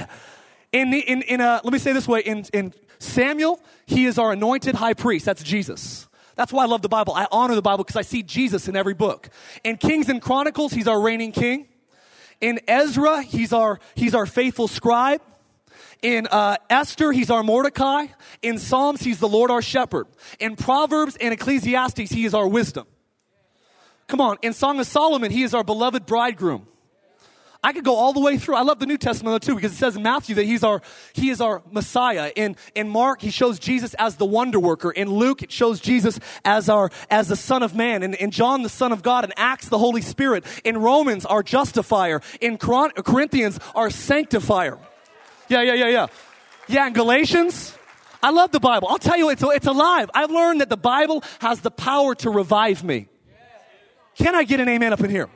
[0.70, 4.18] In, the, in, in uh, let me say this way in, in Samuel, he is
[4.18, 5.24] our anointed high priest.
[5.24, 6.06] That's Jesus.
[6.36, 7.14] That's why I love the Bible.
[7.14, 9.30] I honor the Bible because I see Jesus in every book.
[9.64, 11.66] In Kings and Chronicles, he's our reigning king.
[12.42, 15.22] In Ezra, he's our, he's our faithful scribe.
[16.02, 18.08] In uh, Esther, he's our Mordecai.
[18.42, 20.06] In Psalms, he's the Lord our shepherd.
[20.38, 22.86] In Proverbs and Ecclesiastes, he is our wisdom.
[24.10, 24.38] Come on.
[24.42, 26.66] In Song of Solomon, he is our beloved bridegroom.
[27.62, 28.56] I could go all the way through.
[28.56, 30.82] I love the New Testament too because it says in Matthew that he's our,
[31.12, 32.32] he is our Messiah.
[32.34, 34.90] In, in Mark, he shows Jesus as the wonder worker.
[34.90, 38.02] In Luke, it shows Jesus as our, as the Son of Man.
[38.02, 39.24] In, in John, the Son of God.
[39.24, 40.44] In Acts, the Holy Spirit.
[40.64, 42.20] In Romans, our justifier.
[42.40, 44.76] In Corinthians, our sanctifier.
[45.48, 46.06] Yeah, yeah, yeah, yeah.
[46.66, 47.78] Yeah, in Galatians,
[48.24, 48.88] I love the Bible.
[48.88, 50.10] I'll tell you, it's, it's alive.
[50.14, 53.06] I've learned that the Bible has the power to revive me.
[54.16, 55.28] Can I get an amen up in here?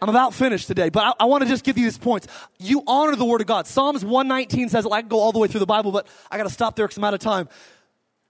[0.00, 2.26] I'm about finished today, but I, I want to just give you these points.
[2.58, 3.68] You honor the Word of God.
[3.68, 6.42] Psalms 119 says, I can go all the way through the Bible, but I got
[6.42, 7.48] to stop there because I'm out of time.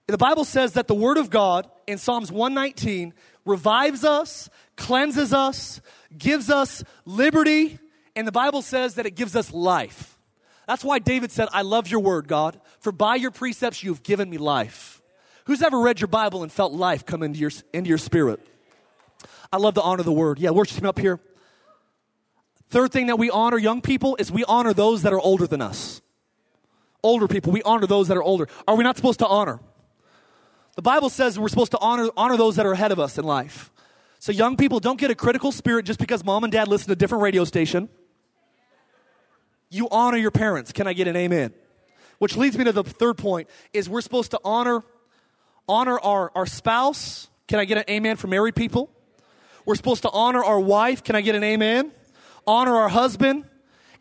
[0.05, 5.81] The Bible says that the Word of God in Psalms 119 revives us, cleanses us,
[6.15, 7.79] gives us liberty,
[8.15, 10.15] and the Bible says that it gives us life.
[10.67, 14.03] That's why David said, I love your Word, God, for by your precepts you have
[14.03, 15.01] given me life.
[15.45, 18.45] Who's ever read your Bible and felt life come into your, into your spirit?
[19.53, 20.39] I love to honor the Word.
[20.39, 21.19] Yeah, worship Him up here.
[22.69, 25.61] Third thing that we honor young people is we honor those that are older than
[25.61, 26.01] us.
[27.03, 28.47] Older people, we honor those that are older.
[28.67, 29.59] Are we not supposed to honor?
[30.75, 33.25] The Bible says we're supposed to honor, honor those that are ahead of us in
[33.25, 33.71] life.
[34.17, 36.93] So, young people, don't get a critical spirit just because mom and dad listen to
[36.93, 37.89] a different radio station.
[39.69, 40.71] You honor your parents.
[40.71, 41.53] Can I get an amen?
[42.17, 44.83] Which leads me to the third point is we're supposed to honor
[45.69, 47.27] honor our, our spouse.
[47.47, 48.89] Can I get an amen for married people?
[49.65, 51.03] We're supposed to honor our wife.
[51.03, 51.91] Can I get an amen?
[52.47, 53.45] honor our husband,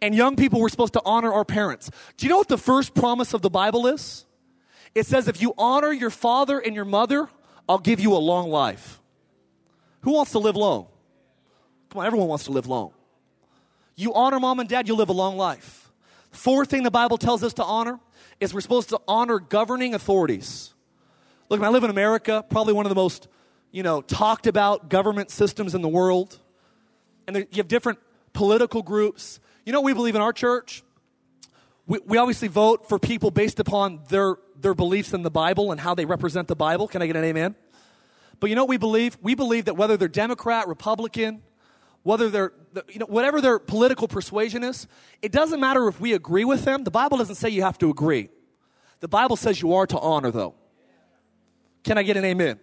[0.00, 1.90] and young people, we're supposed to honor our parents.
[2.16, 4.26] Do you know what the first promise of the Bible is?
[4.94, 7.28] It says, if you honor your father and your mother,
[7.68, 9.00] I'll give you a long life.
[10.00, 10.88] Who wants to live long?
[11.90, 12.92] Come on, everyone wants to live long.
[13.94, 15.90] You honor mom and dad, you'll live a long life.
[16.30, 18.00] Fourth thing the Bible tells us to honor
[18.40, 20.74] is we're supposed to honor governing authorities.
[21.48, 23.28] Look, I live in America, probably one of the most,
[23.72, 26.38] you know, talked about government systems in the world.
[27.26, 27.98] And you have different
[28.32, 29.40] political groups.
[29.64, 30.84] You know we believe in our church?
[31.86, 35.80] We, we obviously vote for people based upon their, their beliefs in the Bible and
[35.80, 36.86] how they represent the Bible.
[36.86, 37.56] Can I get an amen?
[38.38, 39.16] But you know what we believe?
[39.22, 41.42] We believe that whether they're Democrat, Republican,
[42.02, 42.52] whether they're,
[42.88, 44.86] you know, whatever their political persuasion is,
[45.22, 46.84] it doesn't matter if we agree with them.
[46.84, 48.28] The Bible doesn't say you have to agree.
[49.00, 50.54] The Bible says you are to honor, though.
[51.84, 52.58] Can I get an amen?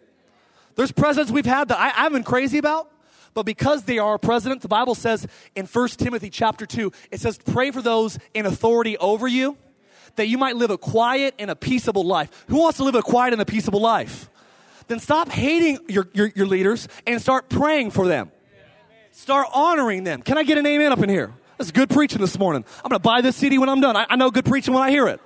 [0.76, 2.92] There's presidents we've had that I, I've been crazy about.
[3.34, 7.20] But because they are a president, the Bible says in 1 Timothy chapter 2, it
[7.20, 9.58] says, pray for those in authority over you,
[10.16, 12.46] that you might live a quiet and a peaceable life.
[12.48, 14.30] Who wants to live a quiet and a peaceable life?
[14.88, 18.32] Then stop hating your, your, your leaders and start praying for them.
[19.12, 20.22] Start honoring them.
[20.22, 21.34] Can I get an amen up in here?
[21.58, 22.66] That's good preaching this morning.
[22.78, 23.96] I'm going to buy this CD when I'm done.
[23.96, 25.22] I, I know good preaching when I hear it.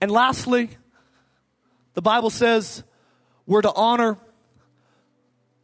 [0.00, 0.70] And lastly,
[1.94, 2.82] the Bible says
[3.46, 4.18] we're to honor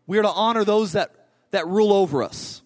[0.08, 1.12] we are to honor those that,
[1.50, 2.62] that rule over us.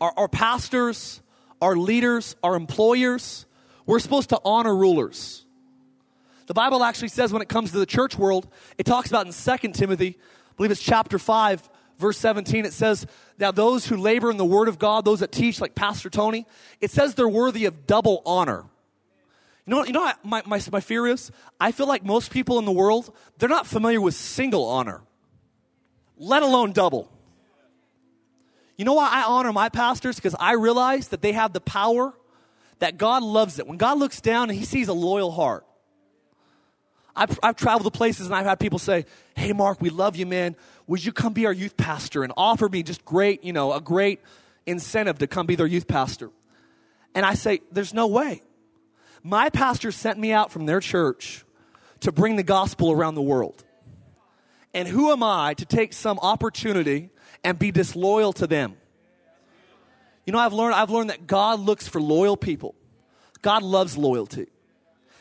[0.00, 1.20] Our, our pastors,
[1.60, 3.44] our leaders, our employers,
[3.84, 5.44] we're supposed to honor rulers.
[6.46, 8.46] The Bible actually says when it comes to the church world,
[8.78, 13.08] it talks about in 2 Timothy, I believe it's chapter 5, verse 17, it says,
[13.36, 16.46] Now those who labor in the word of God, those that teach, like Pastor Tony,
[16.80, 18.66] it says they're worthy of double honor.
[19.70, 21.30] You know, you know my, my, my fear is?
[21.60, 25.02] I feel like most people in the world, they're not familiar with single honor
[26.20, 27.08] let alone double.
[28.76, 30.16] You know why I honor my pastors?
[30.16, 32.12] Because I realize that they have the power,
[32.80, 33.66] that God loves it.
[33.68, 35.64] When God looks down and He sees a loyal heart.
[37.16, 39.06] I've, I've traveled to places and I've had people say,
[39.36, 40.56] Hey, Mark, we love you, man.
[40.88, 43.80] Would you come be our youth pastor and offer me just great, you know, a
[43.80, 44.18] great
[44.66, 46.30] incentive to come be their youth pastor?
[47.14, 48.42] And I say, There's no way.
[49.22, 51.44] My pastor sent me out from their church
[52.00, 53.64] to bring the gospel around the world.
[54.72, 57.10] And who am I to take some opportunity
[57.44, 58.76] and be disloyal to them?
[60.24, 62.74] You know, I've learned, I've learned that God looks for loyal people.
[63.42, 64.46] God loves loyalty.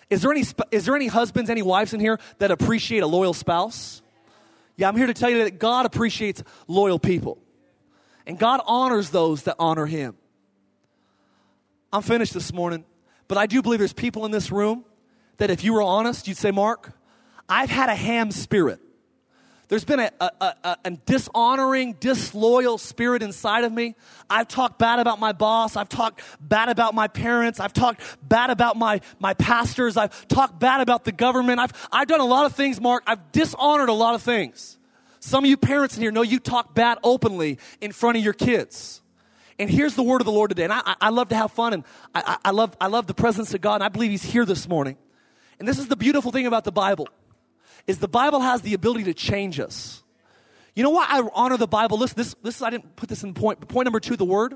[0.10, 3.34] Is there, any, is there any husbands, any wives in here that appreciate a loyal
[3.34, 4.02] spouse?
[4.76, 7.38] Yeah, I'm here to tell you that God appreciates loyal people.
[8.26, 10.16] And God honors those that honor Him.
[11.91, 12.86] I'm finished this morning,
[13.30, 14.84] but I do believe there's people in this room
[15.38, 16.91] that if you were honest, you'd say, Mark,
[17.47, 18.82] I've had a ham spirit.
[19.69, 23.95] There's been a, a, a, a, dishonoring, disloyal spirit inside of me.
[24.27, 25.75] I've talked bad about my boss.
[25.75, 27.59] I've talked bad about my parents.
[27.59, 29.95] I've talked bad about my, my pastors.
[29.95, 31.59] I've talked bad about the government.
[31.59, 33.03] I've, I've done a lot of things, Mark.
[33.05, 34.80] I've dishonored a lot of things.
[35.19, 38.34] Some of you parents in here know you talk bad openly in front of your
[38.34, 39.03] kids.
[39.60, 40.64] And here's the word of the Lord today.
[40.64, 41.84] And I, I love to have fun and
[42.16, 43.76] I, I, love, I love the presence of God.
[43.76, 44.97] And I believe He's here this morning.
[45.60, 47.07] And this is the beautiful thing about the Bible
[47.86, 50.03] is the Bible has the ability to change us.
[50.76, 51.97] You know why I honor the Bible?
[51.97, 53.68] Listen, this, this I didn't put this in point.
[53.68, 54.55] Point number two, the Word.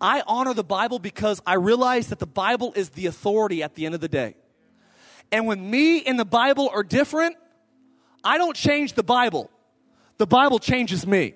[0.00, 3.86] I honor the Bible because I realize that the Bible is the authority at the
[3.86, 4.34] end of the day.
[5.32, 7.36] And when me and the Bible are different,
[8.22, 9.50] I don't change the Bible.
[10.18, 11.34] The Bible changes me.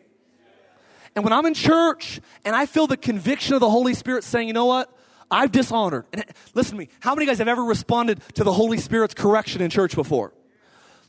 [1.15, 4.49] And when I'm in church and I feel the conviction of the Holy Spirit saying,
[4.49, 4.95] you know what?
[5.31, 6.07] I've dishonored.
[6.13, 6.89] And listen to me.
[7.01, 10.33] How many guys have ever responded to the Holy Spirit's correction in church before?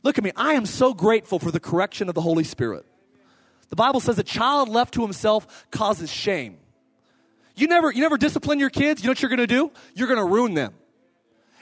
[0.02, 0.32] Look at me.
[0.36, 2.84] I am so grateful for the correction of the Holy Spirit.
[3.68, 6.58] The Bible says a child left to himself causes shame.
[7.54, 9.02] You never, you never discipline your kids.
[9.02, 9.70] You know what you're going to do?
[9.94, 10.74] You're going to ruin them.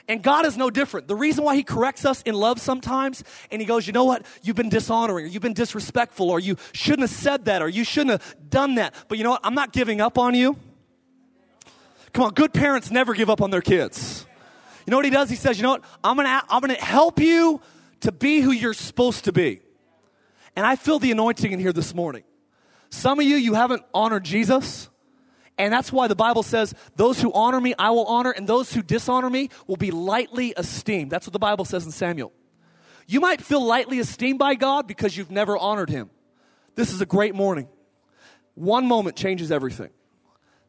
[0.07, 1.07] And God is no different.
[1.07, 4.25] The reason why He corrects us in love sometimes, and He goes, you know what?
[4.41, 7.83] You've been dishonoring, or you've been disrespectful, or you shouldn't have said that, or you
[7.83, 8.93] shouldn't have done that.
[9.07, 9.41] But you know what?
[9.43, 10.57] I'm not giving up on you.
[12.13, 14.25] Come on, good parents never give up on their kids.
[14.85, 15.29] You know what He does?
[15.29, 15.83] He says, you know what?
[16.03, 17.61] I'm gonna, I'm gonna help you
[18.01, 19.61] to be who you're supposed to be.
[20.55, 22.23] And I feel the anointing in here this morning.
[22.89, 24.89] Some of you, you haven't honored Jesus.
[25.57, 28.73] And that's why the Bible says, Those who honor me, I will honor, and those
[28.73, 31.11] who dishonor me will be lightly esteemed.
[31.11, 32.31] That's what the Bible says in Samuel.
[33.07, 36.09] You might feel lightly esteemed by God because you've never honored him.
[36.75, 37.67] This is a great morning.
[38.55, 39.89] One moment changes everything.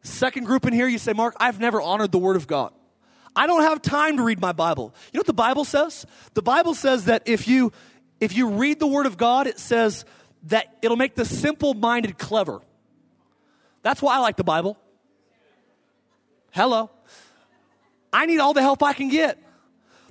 [0.03, 2.73] Second group in here, you say, Mark, I've never honored the Word of God.
[3.35, 4.95] I don't have time to read my Bible.
[5.13, 6.05] You know what the Bible says?
[6.35, 7.73] The Bible says that if you
[8.21, 10.05] if you read the word of God, it says
[10.45, 12.61] that it'll make the simple-minded clever.
[13.83, 14.79] That's why I like the Bible.
[16.51, 16.91] Hello.
[18.13, 19.39] I need all the help I can get.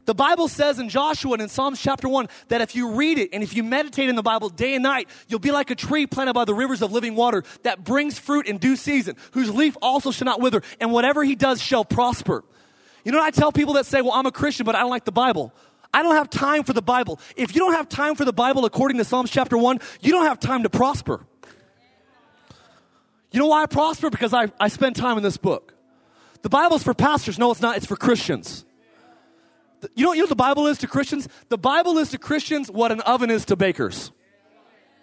[0.05, 3.30] The Bible says in Joshua and in Psalms chapter 1 that if you read it
[3.34, 6.07] and if you meditate in the Bible day and night, you'll be like a tree
[6.07, 9.78] planted by the rivers of living water that brings fruit in due season, whose leaf
[9.82, 12.43] also shall not wither, and whatever he does shall prosper.
[13.05, 14.89] You know what I tell people that say, well, I'm a Christian, but I don't
[14.89, 15.53] like the Bible?
[15.93, 17.19] I don't have time for the Bible.
[17.36, 20.26] If you don't have time for the Bible according to Psalms chapter 1, you don't
[20.26, 21.26] have time to prosper.
[23.32, 24.10] You know why I prosper?
[24.10, 25.74] Because I, I spend time in this book.
[26.42, 27.40] The Bible's for pastors.
[27.40, 27.78] No, it's not.
[27.78, 28.66] It's for Christians.
[29.96, 31.28] You know, you know what the Bible is to Christians?
[31.50, 34.12] The Bible is to Christians what an oven is to bakers.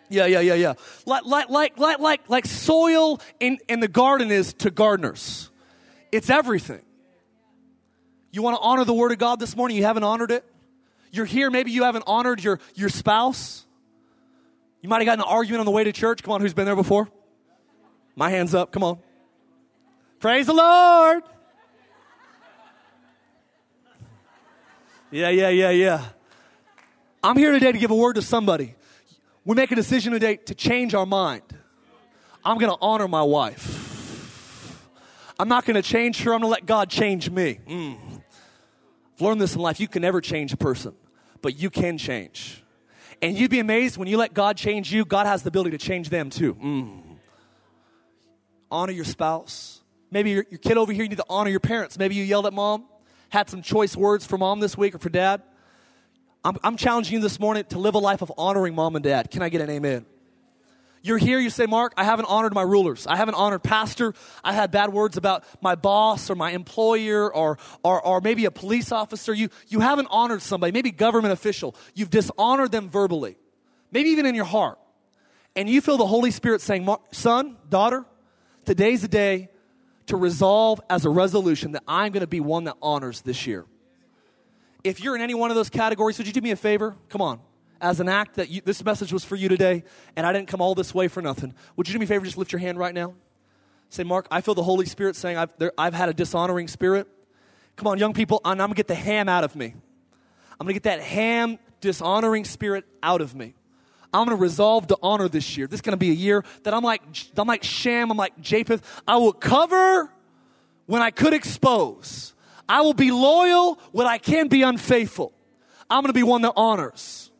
[0.08, 0.74] Yeah, yeah, yeah, yeah.
[1.04, 5.50] Like, like, like, like, like, like soil in, in the garden is to gardeners.
[6.12, 6.80] It's everything.
[8.30, 9.76] You want to honor the Word of God this morning?
[9.76, 10.44] You haven't honored it?
[11.10, 13.66] You're here, maybe you haven't honored your, your spouse.
[14.82, 16.22] You might have gotten an argument on the way to church.
[16.22, 17.08] Come on, who's been there before?
[18.18, 18.72] My hand's up.
[18.72, 18.98] Come on.
[20.18, 21.22] Praise the Lord.
[25.12, 26.04] Yeah, yeah, yeah, yeah.
[27.22, 28.74] I'm here today to give a word to somebody.
[29.44, 31.44] We make a decision today to change our mind.
[32.44, 34.84] I'm going to honor my wife.
[35.38, 36.34] I'm not going to change her.
[36.34, 37.60] I'm going to let God change me.
[37.68, 37.98] Mm.
[39.14, 39.78] I've learned this in life.
[39.78, 40.92] You can never change a person,
[41.40, 42.64] but you can change.
[43.22, 45.78] And you'd be amazed when you let God change you, God has the ability to
[45.78, 46.56] change them too.
[46.56, 47.07] Mm.
[48.70, 49.80] Honor your spouse.
[50.10, 51.98] Maybe your, your kid over here, you need to honor your parents.
[51.98, 52.84] Maybe you yelled at mom,
[53.28, 55.42] had some choice words for mom this week or for dad.
[56.44, 59.30] I'm, I'm challenging you this morning to live a life of honoring mom and dad.
[59.30, 60.06] Can I get an amen?
[61.02, 63.06] You're here, you say, Mark, I haven't honored my rulers.
[63.06, 64.14] I haven't honored pastor.
[64.42, 68.50] I had bad words about my boss or my employer or, or, or maybe a
[68.50, 69.32] police officer.
[69.32, 71.76] You, you haven't honored somebody, maybe government official.
[71.94, 73.36] You've dishonored them verbally,
[73.92, 74.78] maybe even in your heart.
[75.54, 78.04] And you feel the Holy Spirit saying, son, daughter,
[78.68, 79.48] today's the day
[80.04, 83.64] to resolve as a resolution that I'm going to be one that honors this year.
[84.84, 86.94] If you're in any one of those categories, would you do me a favor?
[87.08, 87.40] Come on
[87.80, 89.84] as an act that you, this message was for you today
[90.16, 92.26] and I didn't come all this way for nothing, would you do me a favor?
[92.26, 93.14] Just lift your hand right now.
[93.88, 97.08] Say, Mark, I feel the Holy Spirit saying I've, there, I've had a dishonoring spirit.
[97.76, 99.74] Come on, young people, I'm, I'm going to get the ham out of me.
[100.60, 103.54] I'm going to get that ham, dishonoring spirit out of me.
[104.12, 105.66] I'm going to resolve to honor this year.
[105.66, 107.02] This is going to be a year that I'm like,
[107.36, 109.02] I'm like Shem, I'm like Japheth.
[109.06, 110.10] I will cover
[110.86, 112.34] when I could expose.
[112.68, 115.32] I will be loyal when I can be unfaithful.
[115.90, 117.30] I'm going to be one that honors.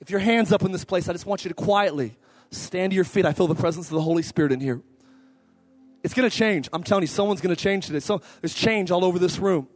[0.00, 2.16] If your hand's up in this place, I just want you to quietly
[2.50, 3.24] stand to your feet.
[3.24, 4.82] I feel the presence of the Holy Spirit in here.
[6.02, 6.68] It's going to change.
[6.72, 8.00] I'm telling you, someone's going to change today.
[8.00, 9.68] So there's change all over this room.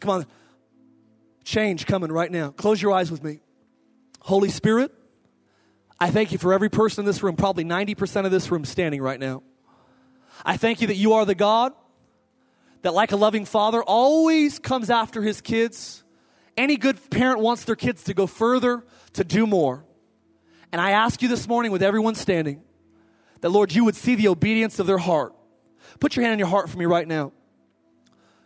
[0.00, 0.26] Come on.
[1.44, 2.50] Change coming right now.
[2.50, 3.40] Close your eyes with me.
[4.20, 4.92] Holy Spirit,
[5.98, 9.02] I thank you for every person in this room, probably 90% of this room standing
[9.02, 9.42] right now.
[10.44, 11.72] I thank you that you are the God
[12.82, 16.02] that, like a loving father, always comes after his kids.
[16.56, 19.84] Any good parent wants their kids to go further, to do more.
[20.72, 22.62] And I ask you this morning, with everyone standing,
[23.40, 25.34] that, Lord, you would see the obedience of their heart.
[25.98, 27.32] Put your hand on your heart for me right now.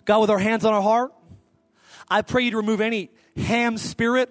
[0.04, 1.12] God, with our hands on our heart,
[2.08, 4.30] I pray you to remove any ham spirit.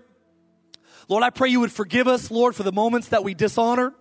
[1.09, 3.93] Lord, I pray you would forgive us, Lord, for the moments that we dishonored.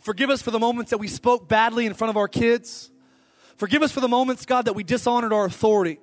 [0.00, 2.90] Forgive us for the moments that we spoke badly in front of our kids.
[3.56, 5.98] Forgive us for the moments, God, that we dishonored our authority.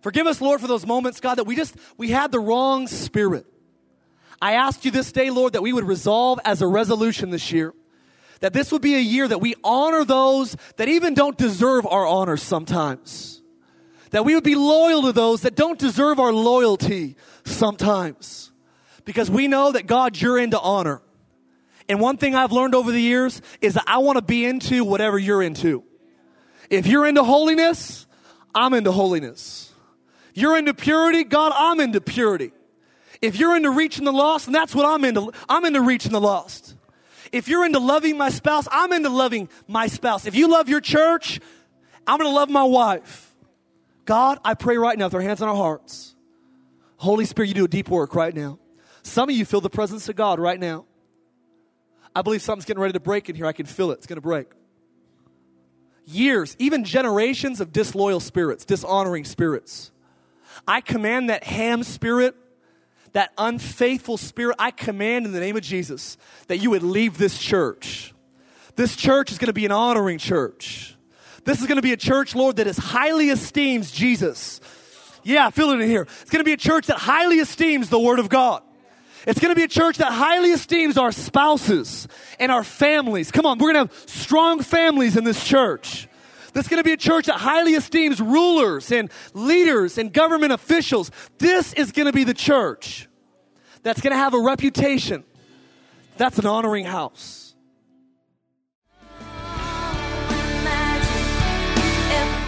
[0.00, 3.46] Forgive us, Lord, for those moments, God, that we just, we had the wrong spirit.
[4.40, 7.74] I ask you this day, Lord, that we would resolve as a resolution this year
[8.40, 12.06] that this would be a year that we honor those that even don't deserve our
[12.06, 13.42] honor sometimes.
[14.10, 18.52] That we would be loyal to those that don't deserve our loyalty sometimes.
[19.08, 21.00] Because we know that God, you're into honor.
[21.88, 24.84] And one thing I've learned over the years is that I want to be into
[24.84, 25.82] whatever you're into.
[26.68, 28.06] If you're into holiness,
[28.54, 29.72] I'm into holiness.
[30.34, 32.52] You're into purity, God, I'm into purity.
[33.22, 36.20] If you're into reaching the lost, and that's what I'm into, I'm into reaching the
[36.20, 36.76] lost.
[37.32, 40.26] If you're into loving my spouse, I'm into loving my spouse.
[40.26, 41.40] If you love your church,
[42.06, 43.34] I'm going to love my wife.
[44.04, 46.14] God, I pray right now with our hands on our hearts.
[46.98, 48.58] Holy Spirit, you do a deep work right now.
[49.08, 50.84] Some of you feel the presence of God right now.
[52.14, 53.46] I believe something's getting ready to break in here.
[53.46, 53.94] I can feel it.
[53.94, 54.48] It's going to break.
[56.06, 59.90] Years, even generations of disloyal spirits, dishonoring spirits.
[60.66, 62.34] I command that ham spirit
[63.12, 66.16] that unfaithful spirit, I command in the name of Jesus
[66.48, 68.14] that you would leave this church.
[68.76, 70.96] This church is going to be an honoring church.
[71.44, 74.60] This is going to be a church, Lord, that is highly esteems Jesus.
[75.24, 76.02] Yeah, I feel it in here.
[76.02, 78.62] It's going to be a church that highly esteems the Word of God.
[79.28, 82.08] It's going to be a church that highly esteems our spouses
[82.40, 83.30] and our families.
[83.30, 86.08] Come on, we're going to have strong families in this church.
[86.54, 90.52] This is going to be a church that highly esteems rulers and leaders and government
[90.52, 91.10] officials.
[91.36, 93.06] This is going to be the church
[93.82, 95.24] that's going to have a reputation.
[96.16, 97.54] That's an honoring house.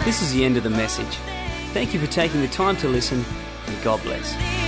[0.07, 1.15] This is the end of the message.
[1.75, 3.23] Thank you for taking the time to listen,
[3.67, 4.60] and God bless.